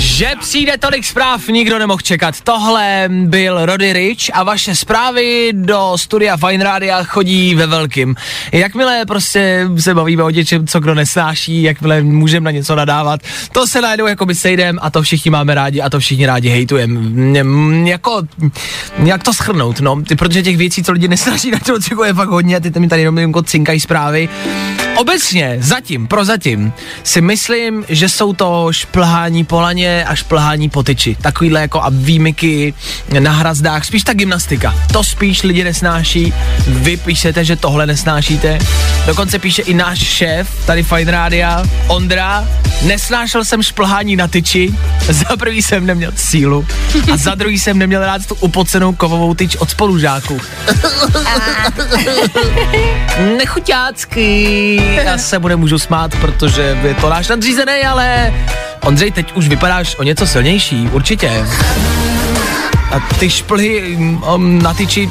[0.01, 2.41] Že přijde tolik zpráv, nikdo nemohl čekat.
[2.41, 8.15] Tohle byl Rody Rich a vaše zprávy do studia Fine Rádia chodí ve velkým.
[8.51, 13.67] Jakmile prostě se bavíme o něčem, co kdo nesnáší, jakmile můžeme na něco nadávat, to
[13.67, 17.89] se najednou jako by sejdem a to všichni máme rádi a to všichni rádi hejtujeme.
[17.89, 18.21] Jako,
[19.03, 22.29] jak to schrnout, no, ty, protože těch věcí, co lidi nesnáší na to, je fakt
[22.29, 24.29] hodně, ty mi tady jenom jako cinkají zprávy.
[24.95, 29.59] Obecně, zatím, prozatím, si myslím, že jsou to šplhání po
[30.07, 31.15] a šplhání po tyči.
[31.21, 32.73] Takovýhle jako a výjimky
[33.19, 34.75] na hrazdách, spíš ta gymnastika.
[34.93, 36.33] To spíš lidi nesnáší,
[36.67, 38.59] vy píšete, že tohle nesnášíte.
[39.05, 42.47] Dokonce píše i náš šéf, tady Fine Rádia, Ondra,
[42.81, 44.73] nesnášel jsem šplhání na tyči,
[45.09, 46.67] za prvý jsem neměl sílu
[47.13, 50.41] a za druhý jsem neměl rád tu upocenou kovovou tyč od spolužáků.
[53.37, 54.81] Nechuťácky.
[55.05, 58.33] Já se mu nemůžu smát, protože je to náš nadřízený, ale
[58.81, 59.49] Ondřej, teď už
[59.81, 61.45] vypadáš o něco silnější, určitě.
[62.91, 63.97] A ty šplhy
[64.35, 65.09] um, na tyči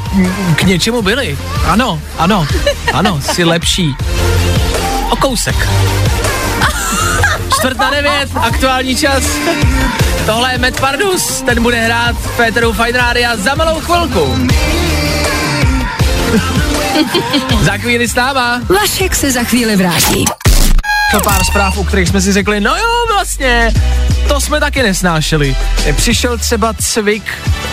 [0.57, 1.39] k něčemu byly.
[1.67, 2.47] Ano, ano,
[2.93, 3.95] ano, jsi lepší.
[5.11, 5.69] O kousek.
[7.55, 9.23] Čtvrt na devět, aktuální čas.
[10.27, 14.49] Tohle je Matt Pardus, ten bude hrát v Féteru Fine za malou chvilku.
[17.63, 18.61] za chvíli stává.
[18.69, 20.25] Vašek se za chvíli vrátí.
[21.11, 23.73] To pár zpráv, u kterých jsme si řekli, no jo, vlastně,
[24.31, 25.57] to jsme taky nesnášeli.
[25.97, 27.23] Přišel třeba cvik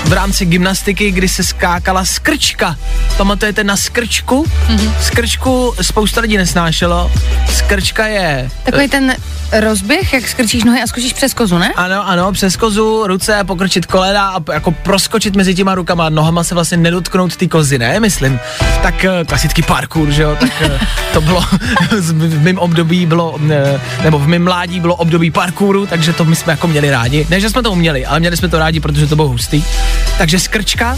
[0.06, 2.76] v rámci gymnastiky, kdy se skákala skrčka.
[3.18, 4.44] Pamatujete na skrčku?
[4.44, 4.92] Mm-hmm.
[5.02, 7.12] Skrčku spousta lidí nesnášelo.
[7.50, 8.50] Skrčka je...
[8.64, 9.16] Takový ten
[9.52, 11.74] rozběh, jak skrčíš nohy a skočíš přes kozu, ne?
[11.76, 16.56] Ano, ano, přes kozu, ruce, pokrčit kolena a jako proskočit mezi těma rukama, nohama se
[16.56, 18.40] vlastně nedotknout ty kozy, ne, myslím.
[18.82, 20.80] Tak eh, klasický parkour, že jo, tak eh,
[21.14, 21.42] to bylo,
[22.02, 26.36] v mém období bylo, eh, nebo v mém mládí bylo období parkouru, takže to my
[26.36, 27.28] jsme jako měli rádi.
[27.30, 29.64] Ne, že jsme to uměli, ale měli jsme to rádi, protože to bylo hustý.
[30.18, 30.98] Takže skrčka,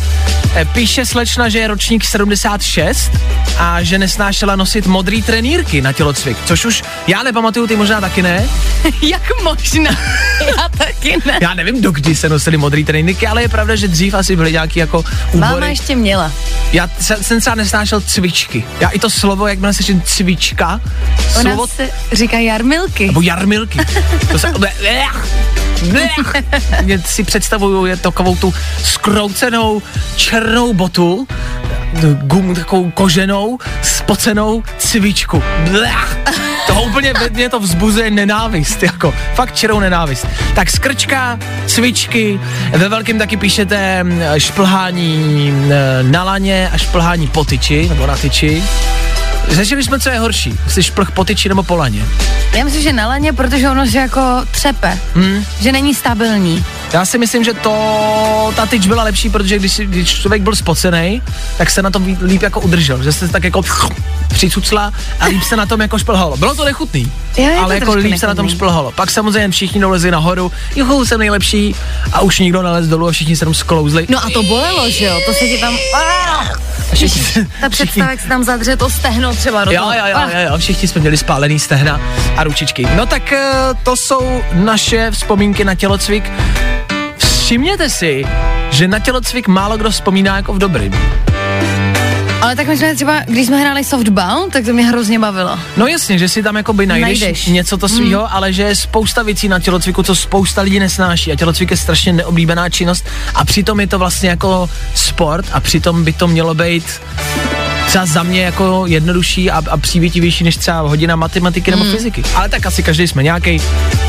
[0.74, 3.12] píše slečna, že je ročník 76
[3.58, 8.22] a že nesnášela nosit modrý trenýrky na tělocvik, což už já nepamatuju, ty možná taky
[8.22, 8.50] ne,
[9.02, 9.92] Jak možná?
[10.58, 11.40] Já taky ne.
[11.42, 14.80] Já nevím, dokdy se nosily modrý tréninky, ale je pravda, že dřív asi byly nějaký
[14.80, 15.00] jako
[15.34, 15.52] úbory.
[15.52, 16.32] Máma ještě měla.
[16.74, 18.64] Já jsem, jsem třeba nesnášel cvičky.
[18.80, 20.82] Já i to slovo, jak se slyším cvička,
[21.40, 21.68] Ona slovo...
[21.68, 23.08] se říká jarmilky.
[23.08, 23.80] Nebo jarmilky.
[24.32, 24.54] To se...
[27.06, 29.82] Si představuju je takovou tu skroucenou
[30.16, 31.28] černou botu,
[32.14, 35.44] gum, takovou koženou, spocenou cvičku.
[35.72, 36.18] Blech.
[36.68, 40.28] To úplně mě to vzbuzuje nenávist, jako fakt čirou nenávist.
[40.56, 42.40] Tak skrčka, cvičky,
[42.72, 45.72] ve velkém taky píšete mm, šplhání mm,
[46.12, 48.64] na laně a šplhání po tyči, nebo na tyči.
[49.50, 52.06] Řešili jsme, co je horší, jestli šplh po tyči nebo po laně.
[52.58, 55.46] Já myslím, že na laně, protože ono že jako třepe, hmm.
[55.62, 56.66] že není stabilní.
[56.94, 61.22] Já si myslím, že to, ta tyč byla lepší, protože když, když člověk byl spocený,
[61.58, 63.62] tak se na tom líp jako udržel, že se tak jako
[64.28, 66.38] přicucla a líp se na tom jako šplhalo.
[66.38, 68.20] Bylo to nechutný, jo, ale jako líp nechutný.
[68.20, 68.92] se na tom šplhalo.
[68.92, 71.76] Pak samozřejmě všichni dolezli nahoru, juhu, jsem nejlepší
[72.14, 74.06] a už nikdo nalez dolů a všichni se tam sklouzli.
[74.10, 75.78] No a to bolelo, že jo, to se ti tam...
[76.94, 80.40] Všichni, ta představa, jak se tam zadře to stehno třeba do jo, jo, jo, jo,
[80.52, 82.02] jo, všichni jsme měli spálený stehna
[82.38, 82.88] a ručičky.
[82.96, 83.44] No tak eh,
[83.84, 86.32] to jsou naše vzpomínky na tělocvik.
[87.18, 88.26] Všimněte si,
[88.72, 90.96] že na tělocvik málo kdo vzpomíná jako v dobrým.
[92.42, 95.60] Ale tak my jsme třeba, když jsme hráli softball, tak to mě hrozně bavilo.
[95.78, 97.46] No jasně, že si tam jako by najdeš, najdeš.
[97.46, 98.28] něco to svýho, mm.
[98.32, 102.14] ale že je spousta věcí na tělocviku, co spousta lidí nesnáší a tělocvik je strašně
[102.14, 107.02] neoblíbená činnost a přitom je to vlastně jako sport a přitom by to mělo být
[107.90, 111.92] třeba za mě jako jednodušší a, a přívětivější než třeba hodina matematiky nebo mm.
[111.92, 112.24] fyziky.
[112.36, 113.62] Ale tak asi každý jsme nějaký.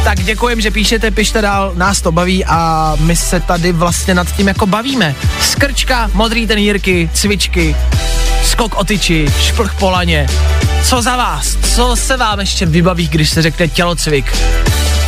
[0.04, 4.36] Tak děkujem, že píšete, pište dál, nás to baví a my se tady vlastně nad
[4.36, 5.14] tím jako bavíme.
[5.40, 7.76] Skrčka, modrý tenírky, cvičky,
[8.44, 10.28] skok o tyči, šplch po laně.
[10.84, 11.56] Co za vás?
[11.74, 14.36] Co se vám ještě vybaví, když se řekne tělocvik?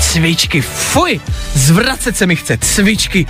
[0.01, 1.21] Cvičky, fuj,
[1.55, 3.27] zvracet se mi chce, cvičky.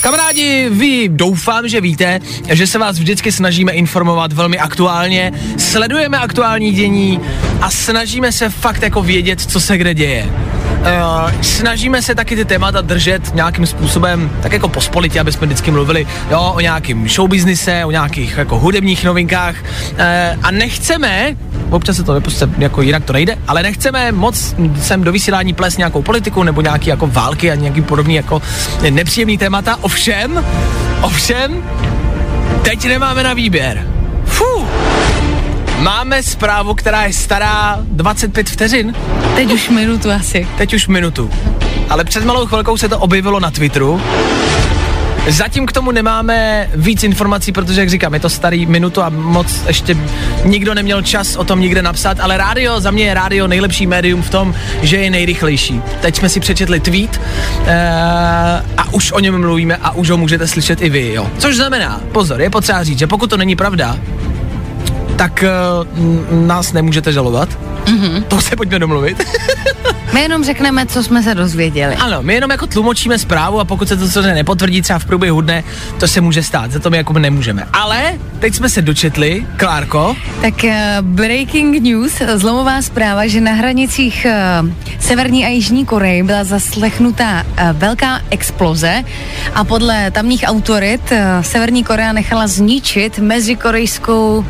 [0.00, 6.72] Kamarádi, vy doufám, že víte, že se vás vždycky snažíme informovat velmi aktuálně, sledujeme aktuální
[6.72, 7.20] dění
[7.60, 10.26] a snažíme se fakt jako vědět, co se kde děje.
[10.88, 15.70] Uh, snažíme se taky ty témata držet nějakým způsobem tak jako pospolitě, aby jsme vždycky
[15.70, 19.98] mluvili jo, o nějakým showbiznise, o nějakých jako hudebních novinkách uh,
[20.42, 21.36] a nechceme,
[21.70, 25.76] občas se to nepustí, jako jinak to nejde, ale nechceme moc sem do vysílání ples
[25.76, 28.42] nějakou politiku nebo nějaký jako války a nějaký podobný jako
[28.90, 30.44] nepříjemný témata, ovšem,
[31.02, 31.62] ovšem,
[32.62, 33.97] teď nemáme na výběr.
[35.78, 38.94] Máme zprávu, která je stará 25 vteřin.
[39.34, 40.48] Teď už minutu asi.
[40.58, 41.30] Teď už minutu.
[41.90, 44.00] ale před malou chvilkou se to objevilo na Twitteru.
[45.28, 49.62] Zatím k tomu nemáme víc informací, protože, jak říkám, je to starý minutu a moc
[49.66, 49.96] ještě
[50.44, 54.22] nikdo neměl čas o tom nikde napsat, ale rádio, za mě je rádio nejlepší médium
[54.22, 55.82] v tom, že je nejrychlejší.
[56.00, 57.20] Teď jsme si přečetli tweet
[57.60, 57.66] uh,
[58.76, 61.30] a už o něm mluvíme a už ho můžete slyšet i vy, jo.
[61.38, 63.96] Což znamená, pozor, je potřeba říct, že pokud to není pravda,
[65.18, 67.48] tak uh, nás nemůžete žalovat.
[67.84, 68.22] Mm-hmm.
[68.22, 69.24] To se pojďme domluvit.
[70.12, 71.96] My jenom řekneme, co jsme se dozvěděli.
[71.96, 75.40] Ano, my jenom jako tlumočíme zprávu a pokud se to samozřejmě nepotvrdí třeba v průběhu
[75.40, 75.64] dne,
[76.00, 77.66] to se může stát, za to my jako nemůžeme.
[77.72, 80.16] Ale teď jsme se dočetli, Klárko.
[80.42, 84.26] Tak uh, breaking news, zlomová zpráva, že na hranicích
[84.62, 89.04] uh, Severní a Jižní Koreji byla zaslechnutá uh, velká exploze
[89.54, 94.44] a podle tamních autorit uh, Severní Korea nechala zničit mezikorejskou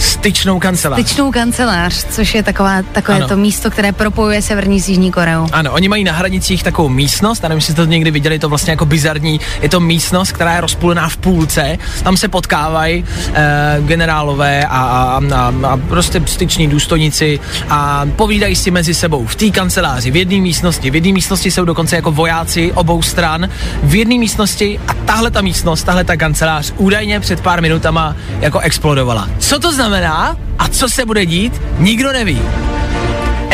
[0.00, 1.00] styčnou kancelář.
[1.00, 3.28] Styčnou kancelář, což je taková, takové ano.
[3.28, 5.46] to místo, které propojuje Severní s Jižní Koreou.
[5.52, 8.38] Ano, oni mají na hranicích takovou místnost, a nevím, jestli jste to někdy viděli, je
[8.38, 13.04] to vlastně jako bizarní, je to místnost, která je rozpůlená v půlce, tam se potkávají
[13.34, 19.34] e, generálové a, a, a, a prostě styční důstojníci a povídají si mezi sebou v
[19.34, 23.48] té kanceláři, v jedné místnosti, v jedné místnosti jsou dokonce jako vojáci obou stran,
[23.82, 28.58] v jedné místnosti a tahle ta místnost, tahle ta kancelář údajně před pár minutama jako
[28.58, 29.28] explodovala.
[29.38, 29.89] Co to znamená
[30.58, 32.42] a co se bude dít, nikdo neví.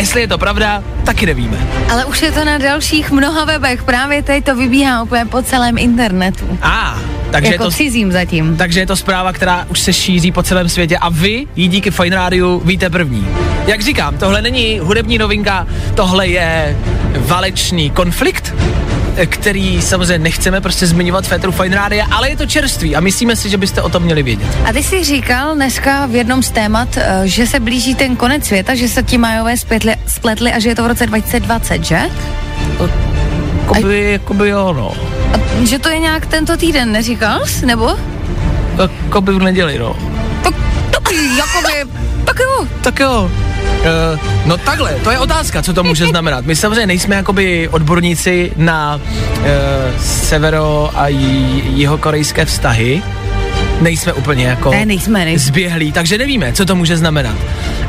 [0.01, 1.57] Jestli je to pravda, taky nevíme.
[1.91, 5.79] Ale už je to na dalších mnoha webech, právě teď to vybíhá úplně po celém
[5.79, 6.59] internetu.
[6.63, 8.57] A, ah, takže jako je to, cizím zatím.
[8.57, 11.91] Takže je to zpráva, která už se šíří po celém světě a vy ji díky
[11.91, 13.29] Fine Rádiu víte první.
[13.67, 16.79] Jak říkám, tohle není hudební novinka, tohle je
[17.19, 18.55] válečný konflikt,
[19.27, 23.49] který samozřejmě nechceme prostě zmiňovat Féteru Fine Rádia, ale je to čerství a myslíme si,
[23.49, 24.49] že byste o tom měli vědět.
[24.65, 28.45] A ty jsi říkal dneska v jednom z témat, eh, že se blíží ten konec
[28.45, 32.01] světa, že se ti majové spletli, spletli a že je to v roce 2020, že?
[33.61, 34.13] Jakoby, a...
[34.13, 34.93] jakoby jo, no.
[35.33, 37.97] A že to je nějak tento týden, neříkal jsi, nebo?
[38.79, 40.16] Jakoby v neděli, no.
[41.13, 41.93] Jakoby,
[42.25, 42.67] tak jo.
[42.83, 43.31] Tak jo.
[44.13, 46.45] Uh, no takhle, to je otázka, co to může znamenat.
[46.45, 49.01] My samozřejmě nejsme jakoby odborníci na
[49.39, 49.45] uh,
[50.01, 53.03] severo a jihokorejské vztahy,
[53.81, 55.47] nejsme úplně jako ne, nejsme, nejsme.
[55.47, 57.37] zběhlí, takže nevíme, co to může znamenat.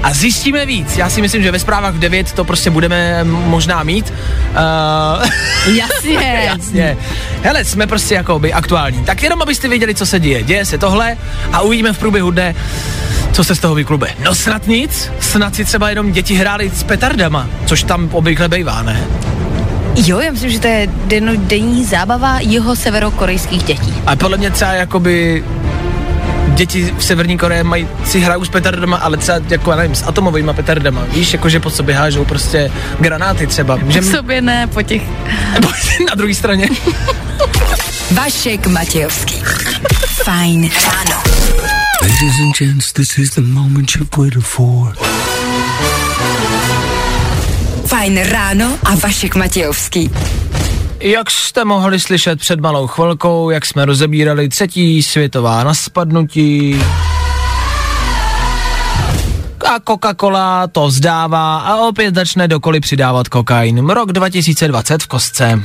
[0.04, 0.98] A zjistíme víc.
[0.98, 4.14] Já si myslím, že ve zprávách v 9 to prostě budeme možná mít.
[4.50, 5.30] Uh,
[5.76, 6.44] jasně.
[6.46, 6.98] jasně.
[7.42, 9.04] Hele, jsme prostě jako by aktuální.
[9.06, 10.44] Tak jenom abyste věděli, co se děje.
[10.44, 11.18] Děje se tohle
[11.54, 12.56] a uvidíme v průběhu dne,
[13.32, 14.08] co se z toho vyklube.
[14.26, 18.84] No snad nic, snad si třeba jenom děti hráli s petardama, což tam obvykle bývá,
[18.84, 19.08] ne?
[19.96, 20.88] Jo, já myslím, že to je
[21.38, 23.94] denní zábava jeho severokorejských dětí.
[24.06, 25.44] A podle mě třeba jakoby
[26.58, 30.54] děti v Severní Koreji mají, si hrajou s petardama, ale třeba jako, nevím, s atomovými
[30.54, 31.02] petardama.
[31.10, 33.80] Víš, jako že po sobě hážou prostě granáty třeba.
[33.88, 35.02] Že po sobě ne, po těch...
[36.10, 36.70] Na druhé straně.
[38.12, 39.44] Vašek Matějovský.
[40.24, 41.24] Fajn ráno.
[42.02, 44.94] Ladies and gents, this is the moment you've waited for.
[47.86, 50.12] Fajn ráno a Vašek Matějovský.
[51.00, 56.82] Jak jste mohli slyšet před malou chvilkou, jak jsme rozebírali třetí světová naspadnutí,
[59.68, 63.90] a Coca-Cola to vzdává a opět začne dokoli přidávat kokain.
[63.90, 65.64] Rok 2020 v kostce.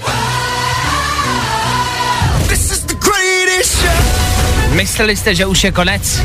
[4.69, 6.23] Mysleli jste, že už je konec?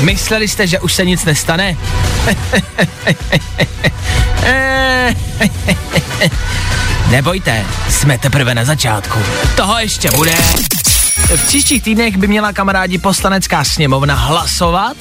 [0.00, 1.76] Mysleli jste, že už se nic nestane?
[7.10, 9.18] Nebojte, jsme teprve na začátku.
[9.56, 10.34] Toho ještě bude.
[11.36, 14.96] V příštích týdnech by měla kamarádi poslanecká sněmovna hlasovat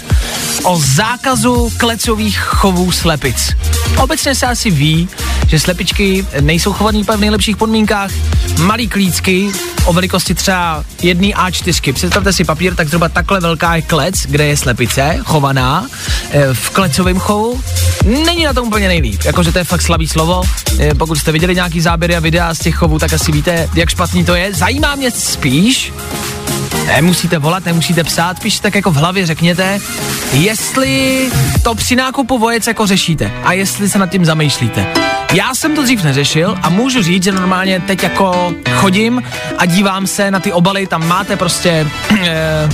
[0.63, 3.56] o zákazu klecových chovů slepic.
[3.98, 5.10] Obecně se asi ví,
[5.50, 8.12] že slepičky nejsou chovaný v nejlepších podmínkách.
[8.58, 9.52] Malý klícky
[9.86, 11.94] o velikosti třeba jedné A4.
[11.94, 15.88] Představte si papír, tak zhruba takhle velká je klec, kde je slepice chovaná
[16.32, 17.62] e, v klecovém chovu.
[18.26, 20.44] Není na tom úplně nejlíp, jakože to je fakt slabý slovo.
[20.80, 23.90] E, pokud jste viděli nějaký záběry a videa z těch chovů, tak asi víte, jak
[23.90, 24.54] špatný to je.
[24.54, 25.94] Zajímá mě spíš,
[26.86, 29.80] Nemusíte volat, nemusíte psát, spíš tak jako v hlavě řekněte,
[30.34, 31.30] jestli
[31.64, 35.09] to při nákupu vojec jako řešíte a jestli se nad tím zamýšlíte.
[35.34, 39.24] Já jsem to dřív neřešil a můžu říct, že normálně teď jako chodím
[39.58, 41.88] a dívám se na ty obaly, tam máte prostě
[42.22, 42.70] eh,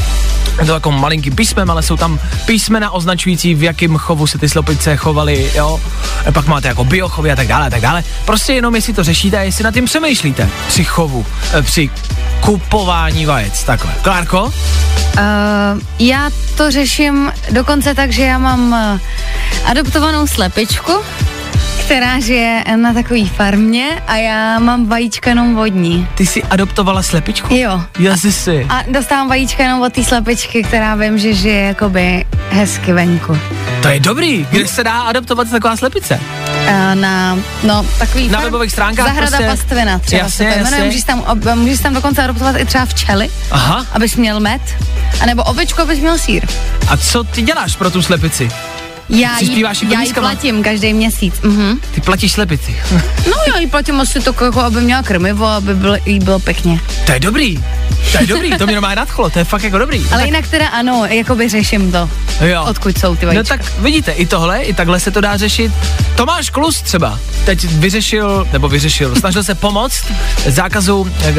[0.66, 4.96] to jako malinký písmem, ale jsou tam písmena označující, v jakém chovu se ty slopice
[4.98, 5.82] chovaly, jo.
[6.28, 8.04] A pak máte jako biochovy a tak dále, a tak dále.
[8.26, 11.90] Prostě jenom jestli to řešíte a jestli nad tím přemýšlíte při chovu, eh, při
[12.40, 13.94] kupování vajec, takhle.
[14.02, 14.44] Klárko?
[14.44, 14.52] Uh,
[16.00, 18.76] já to řeším dokonce tak, že já mám
[19.66, 20.94] adoptovanou slepičku,
[21.86, 26.08] která žije na takové farmě a já mám vajíčka jenom vodní.
[26.16, 27.56] Ty jsi adoptovala slepičku?
[27.56, 27.82] Jo.
[28.00, 28.66] Já si si.
[28.70, 33.38] A dostávám vajíčka jenom od té slepičky, která vím, že žije jakoby hezky venku.
[33.82, 34.48] To je dobrý.
[34.52, 36.20] Kde se dá adoptovat taková slepice?
[36.70, 40.84] A na, no, takový Na farm- webových stránkách Zahrada prostě- pastvina třeba Jasně, se jmenuje.
[40.86, 41.24] Můžeš tam,
[41.56, 43.86] můžeš tam dokonce adoptovat i třeba včely, Aha.
[43.94, 44.62] abys měl med,
[45.22, 46.46] anebo ovečku, abys měl sír.
[46.88, 48.50] A co ty děláš pro tu slepici?
[49.10, 50.28] Já jí, Přispíváš jí já jí penízkama?
[50.28, 51.34] platím každý měsíc.
[51.44, 51.80] Mhm.
[51.96, 52.76] Ty platíš slepici.
[53.28, 56.80] No já jí platím asi to, jako, aby měla krmivo, aby bylo, jí bylo pěkně.
[57.06, 57.64] To je dobrý.
[58.12, 60.06] To je dobrý, to mě normálně nadchlo, to je fakt jako dobrý.
[60.12, 62.10] Ale jinak teda ano, jakoby řeším to,
[62.46, 62.66] Jo.
[62.70, 63.58] odkud jsou ty No vajíčka.
[63.58, 65.72] tak vidíte, i tohle, i takhle se to dá řešit.
[66.16, 70.06] Tomáš Klus třeba teď vyřešil, nebo vyřešil, snažil se pomoct
[70.48, 71.34] zákazu e,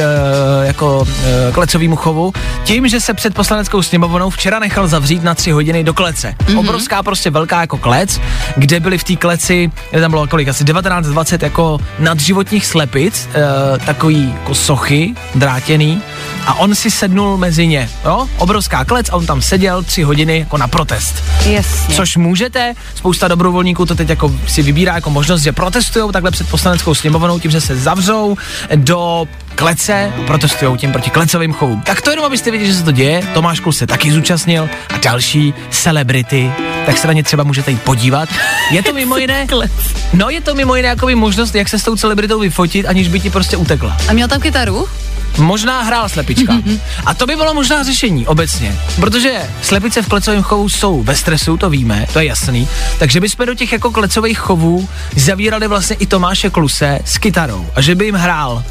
[0.67, 1.07] jako
[1.49, 2.33] e, klecovému chovu
[2.65, 6.35] tím, že se před poslaneckou sněmovnou včera nechal zavřít na tři hodiny do klece.
[6.41, 6.49] Mhm.
[6.57, 6.61] Mm-hmm.
[6.61, 8.21] Obrovská prostě velká jako klec,
[8.57, 13.79] kde byly v té kleci, kde tam bylo kolik, asi 19-20 jako nadživotních slepic, e,
[13.79, 16.03] takový jako sochy drátěný
[16.47, 18.29] a on si sednul mezi ně, jo?
[18.39, 21.25] Obrovská klec a on tam seděl tři hodiny jako na protest.
[21.47, 21.95] Jasně.
[21.95, 26.49] Což můžete, spousta dobrovolníků to teď jako si vybírá jako možnost, že protestují takhle před
[26.49, 28.37] poslaneckou sněmovnou tím, že se zavřou
[28.77, 31.81] do klece a protestují tím proti klecovým chovům.
[31.83, 33.23] Tak to jenom, abyste věděli, že se to děje.
[33.35, 36.53] Tomáš Klus se taky zúčastnil a další celebrity,
[36.87, 38.29] tak se na ně třeba můžete jít podívat.
[38.71, 39.47] Je to mimo jiné,
[40.13, 43.21] no je to mimo jiné jako možnost, jak se s tou celebritou vyfotit, aniž by
[43.21, 43.97] ti prostě utekla.
[44.09, 44.89] A měl tam kytaru?
[45.39, 46.53] Možná hrál slepička.
[47.07, 51.57] A to by bylo možná řešení obecně, protože slepice v klecovém chovu jsou ve stresu,
[51.57, 52.69] to víme, to je jasný.
[52.99, 57.81] Takže bychom do těch jako klecových chovů zavírali vlastně i Tomáše Kluse s kytarou a
[57.81, 58.65] že by jim hrál.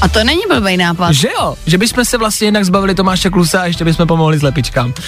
[0.00, 1.12] A to není blbý nápad.
[1.12, 4.94] Že jo, že bychom se vlastně jednak zbavili Tomáše Kluse a ještě bychom pomohli slepičkám.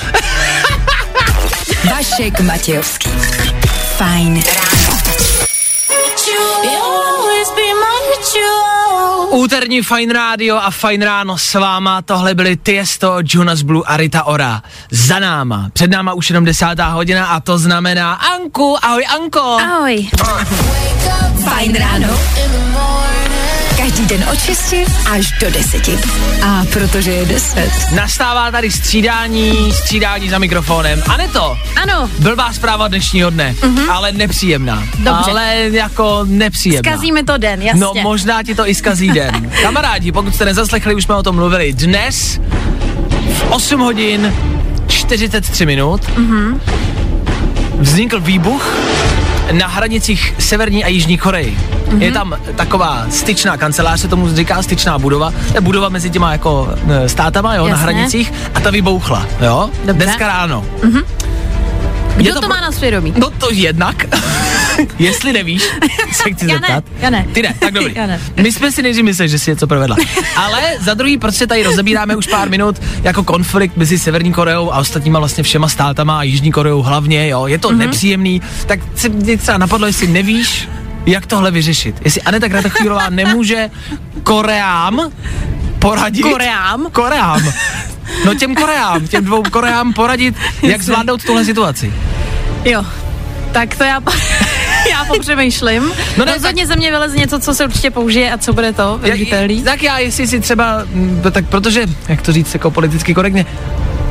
[1.91, 3.11] Vašek Matějovský.
[3.97, 4.43] Fajn.
[9.31, 14.25] Úterní Fine Radio a Fine Ráno s váma, tohle byly Tiesto, Jonas Blue a Rita
[14.25, 14.63] Ora.
[14.91, 19.41] Za náma, před náma už jenom desátá hodina a to znamená Anku, ahoj Anko.
[19.41, 20.09] Ahoj.
[21.45, 22.09] Fajn ráno.
[23.83, 24.75] Každý den od 6
[25.11, 25.89] až do 10.
[26.47, 27.71] A protože je 10.
[27.95, 31.03] Nastává tady střídání, střídání za mikrofonem.
[31.09, 33.91] A ne to, Ano, blbá zpráva dnešního dne, mm-hmm.
[33.91, 34.83] ale nepříjemná.
[34.99, 35.31] Dobře.
[35.31, 36.91] Ale jako nepříjemná.
[36.93, 37.81] zkazíme to den, jasně.
[37.81, 39.51] No možná ti to i zkazí den.
[39.63, 41.73] Kamarádi, pokud jste nezaslechli, už jsme o tom mluvili.
[41.73, 42.41] Dnes
[43.35, 44.35] v 8 hodin
[44.87, 46.61] 43 minut Mhm.
[47.79, 48.77] vznikl výbuch
[49.53, 51.59] na hranicích Severní a Jižní Koreji.
[51.89, 52.03] Mhm.
[52.03, 55.31] Je tam taková styčná kancelář, se tomu říká styčná budova.
[55.31, 57.83] To je budova mezi těma jako e, státama, jo, na Jasně.
[57.83, 60.05] hranicích a ta vybouchla, jo, Dobře.
[60.05, 60.65] dneska ráno.
[62.17, 63.15] Kdo Je to, to má na svědomí?
[63.17, 64.05] No to jednak.
[64.99, 65.63] Jestli nevíš,
[66.13, 66.85] se chci Já ne, zeptat.
[67.01, 67.27] já ne.
[67.33, 67.93] Ty ne, tak dobrý.
[67.97, 68.21] Já ne.
[68.37, 69.97] My jsme si nejdřív mysleli, že si něco provedla.
[70.37, 74.73] Ale za druhý, proč se tady rozebíráme už pár minut jako konflikt mezi Severní Koreou
[74.73, 77.77] a ostatníma vlastně všema státama a Jižní Koreou hlavně, jo, je to Mhm.
[77.79, 77.87] mm-hmm.
[77.87, 80.69] nepříjemný, tak se mě třeba napadlo, jestli nevíš,
[81.07, 81.97] jak tohle vyřešit.
[82.05, 83.71] Jestli Aneta Kratochvílová nemůže
[84.23, 85.11] Koreám
[85.79, 86.23] poradit.
[86.23, 86.87] Koreám?
[86.93, 87.43] Koreám.
[88.25, 91.93] No těm Koreám, těm dvou Koreám poradit, jak zvládnout tuhle situaci.
[92.65, 92.85] Jo,
[93.53, 94.01] tak to já,
[94.91, 95.83] já popřemýšlím.
[95.83, 98.73] No No ne, Rozhodně ze mě vyleze něco, co se určitě použije a co bude
[98.73, 99.63] to využitelný.
[99.63, 100.83] Tak já, jestli si třeba,
[101.31, 103.47] tak protože, jak to říct jako politicky korektně,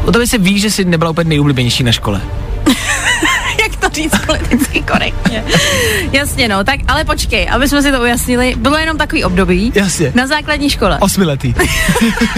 [0.05, 2.21] o tobě se ví, že jsi nebyla úplně nejoblíbenější na škole.
[3.93, 5.43] Říct politicky korektně.
[6.11, 10.11] Jasně no, tak ale počkej, aby jsme si to ujasnili, bylo jenom takový období Jasně.
[10.15, 10.97] na základní škole.
[10.99, 11.53] Osmiletý.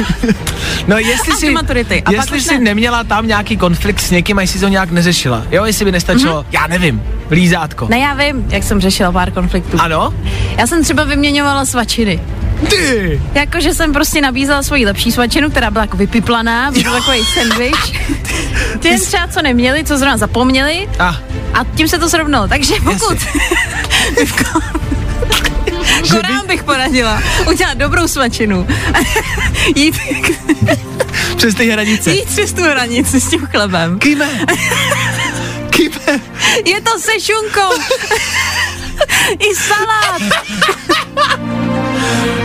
[0.87, 2.03] no jestli A si, maturity.
[2.03, 2.59] A jestli jsi ne.
[2.59, 5.43] neměla tam nějaký konflikt s někým a jestli jsi to nějak neřešila.
[5.51, 6.45] Jo, jestli by nestačilo, mm-hmm.
[6.51, 7.87] já nevím, lízátko.
[7.89, 9.77] Ne, já vím, jak jsem řešila pár konfliktů.
[9.81, 10.13] Ano?
[10.57, 12.19] Já jsem třeba vyměňovala svačiny.
[12.69, 13.21] Ty!
[13.33, 18.09] Jakože jsem prostě nabízela svoji lepší svačinu, která byla jako vypiplaná, byl takový sandwich.
[18.79, 21.07] Těm třeba, co neměli, co zrovna zapomněli, A,
[21.53, 22.47] a tím se to srovnalo.
[22.47, 23.17] Takže pokud
[26.11, 28.67] Korán bych poradila udělat dobrou svačinu.
[29.75, 29.95] jít,
[31.37, 32.11] přes ty hranice.
[32.13, 33.99] jít přes tu hranici s tím chlebem.
[33.99, 34.29] Kýme!
[35.69, 36.19] Kýme!
[36.65, 37.73] Je to se šunkou.
[39.39, 40.21] I salát.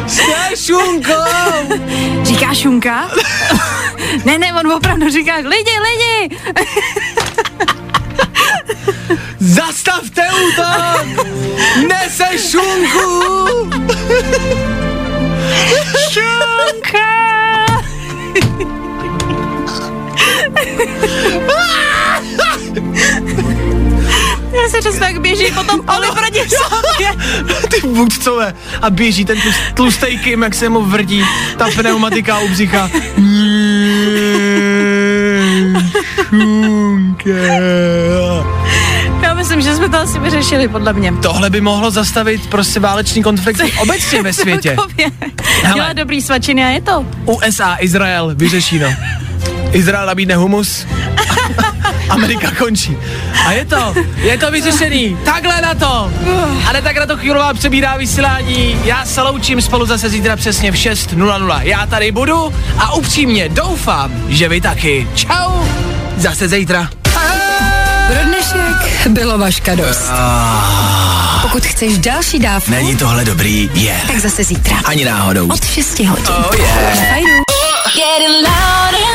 [0.09, 1.13] Se šunkou!
[2.23, 3.11] Říká šunka?
[4.25, 6.37] ne, ne, on opravdu říká, lidi, lidi.
[9.39, 11.07] Zastavte útok!
[11.89, 13.25] Nese šunku!
[16.11, 17.09] Šunka.
[24.63, 27.11] Já si přesně jak běží potom poli proti sobě.
[27.71, 28.55] Ty vůdcové.
[28.83, 31.25] A běží ten tlus- tlustej Kim, jak se mu vrdí
[31.59, 32.91] ta pneumatika u břicha.
[39.23, 41.13] Já myslím, že jsme to asi vyřešili, podle mě.
[41.23, 44.77] Tohle by mohlo zastavit prostě válečný konflikt obecně ve světě.
[45.75, 47.07] Dělá dobrý svačiny a je to.
[47.25, 48.89] USA, Izrael, vyřešíno.
[49.73, 50.87] Izrael nabídne humus,
[52.09, 52.97] Amerika končí.
[53.47, 55.19] A je to, je to vyřešený.
[55.25, 56.13] Takhle na to.
[56.69, 58.81] Ale tak na to chvílová přebírá vysílání.
[58.85, 61.61] Já se loučím spolu zase zítra přesně v 6.00.
[61.63, 65.09] Já tady budu a upřímně doufám, že vy taky.
[65.15, 65.65] Čau.
[66.17, 66.89] Zase zítra.
[68.07, 70.11] Pro dnešek bylo vaška dost.
[71.43, 73.71] Pokud chceš další dávku, Není tohle dobrý?
[73.75, 73.95] Je.
[74.07, 74.77] tak zase zítra.
[74.85, 75.49] Ani náhodou.
[75.53, 76.25] Od 6 hodin.
[76.29, 77.09] Oh yeah.
[77.09, 77.43] Fajnu.
[77.95, 79.08] Getting loud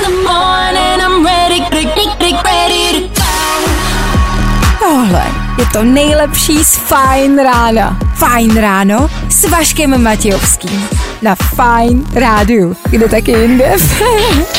[4.93, 5.23] Tohle
[5.59, 7.99] je to nejlepší z Fajn rána.
[8.15, 10.87] Fajn ráno s Vaškem Matějovským.
[11.21, 12.75] Na Fajn rádiu.
[12.89, 13.75] Kde taky jinde?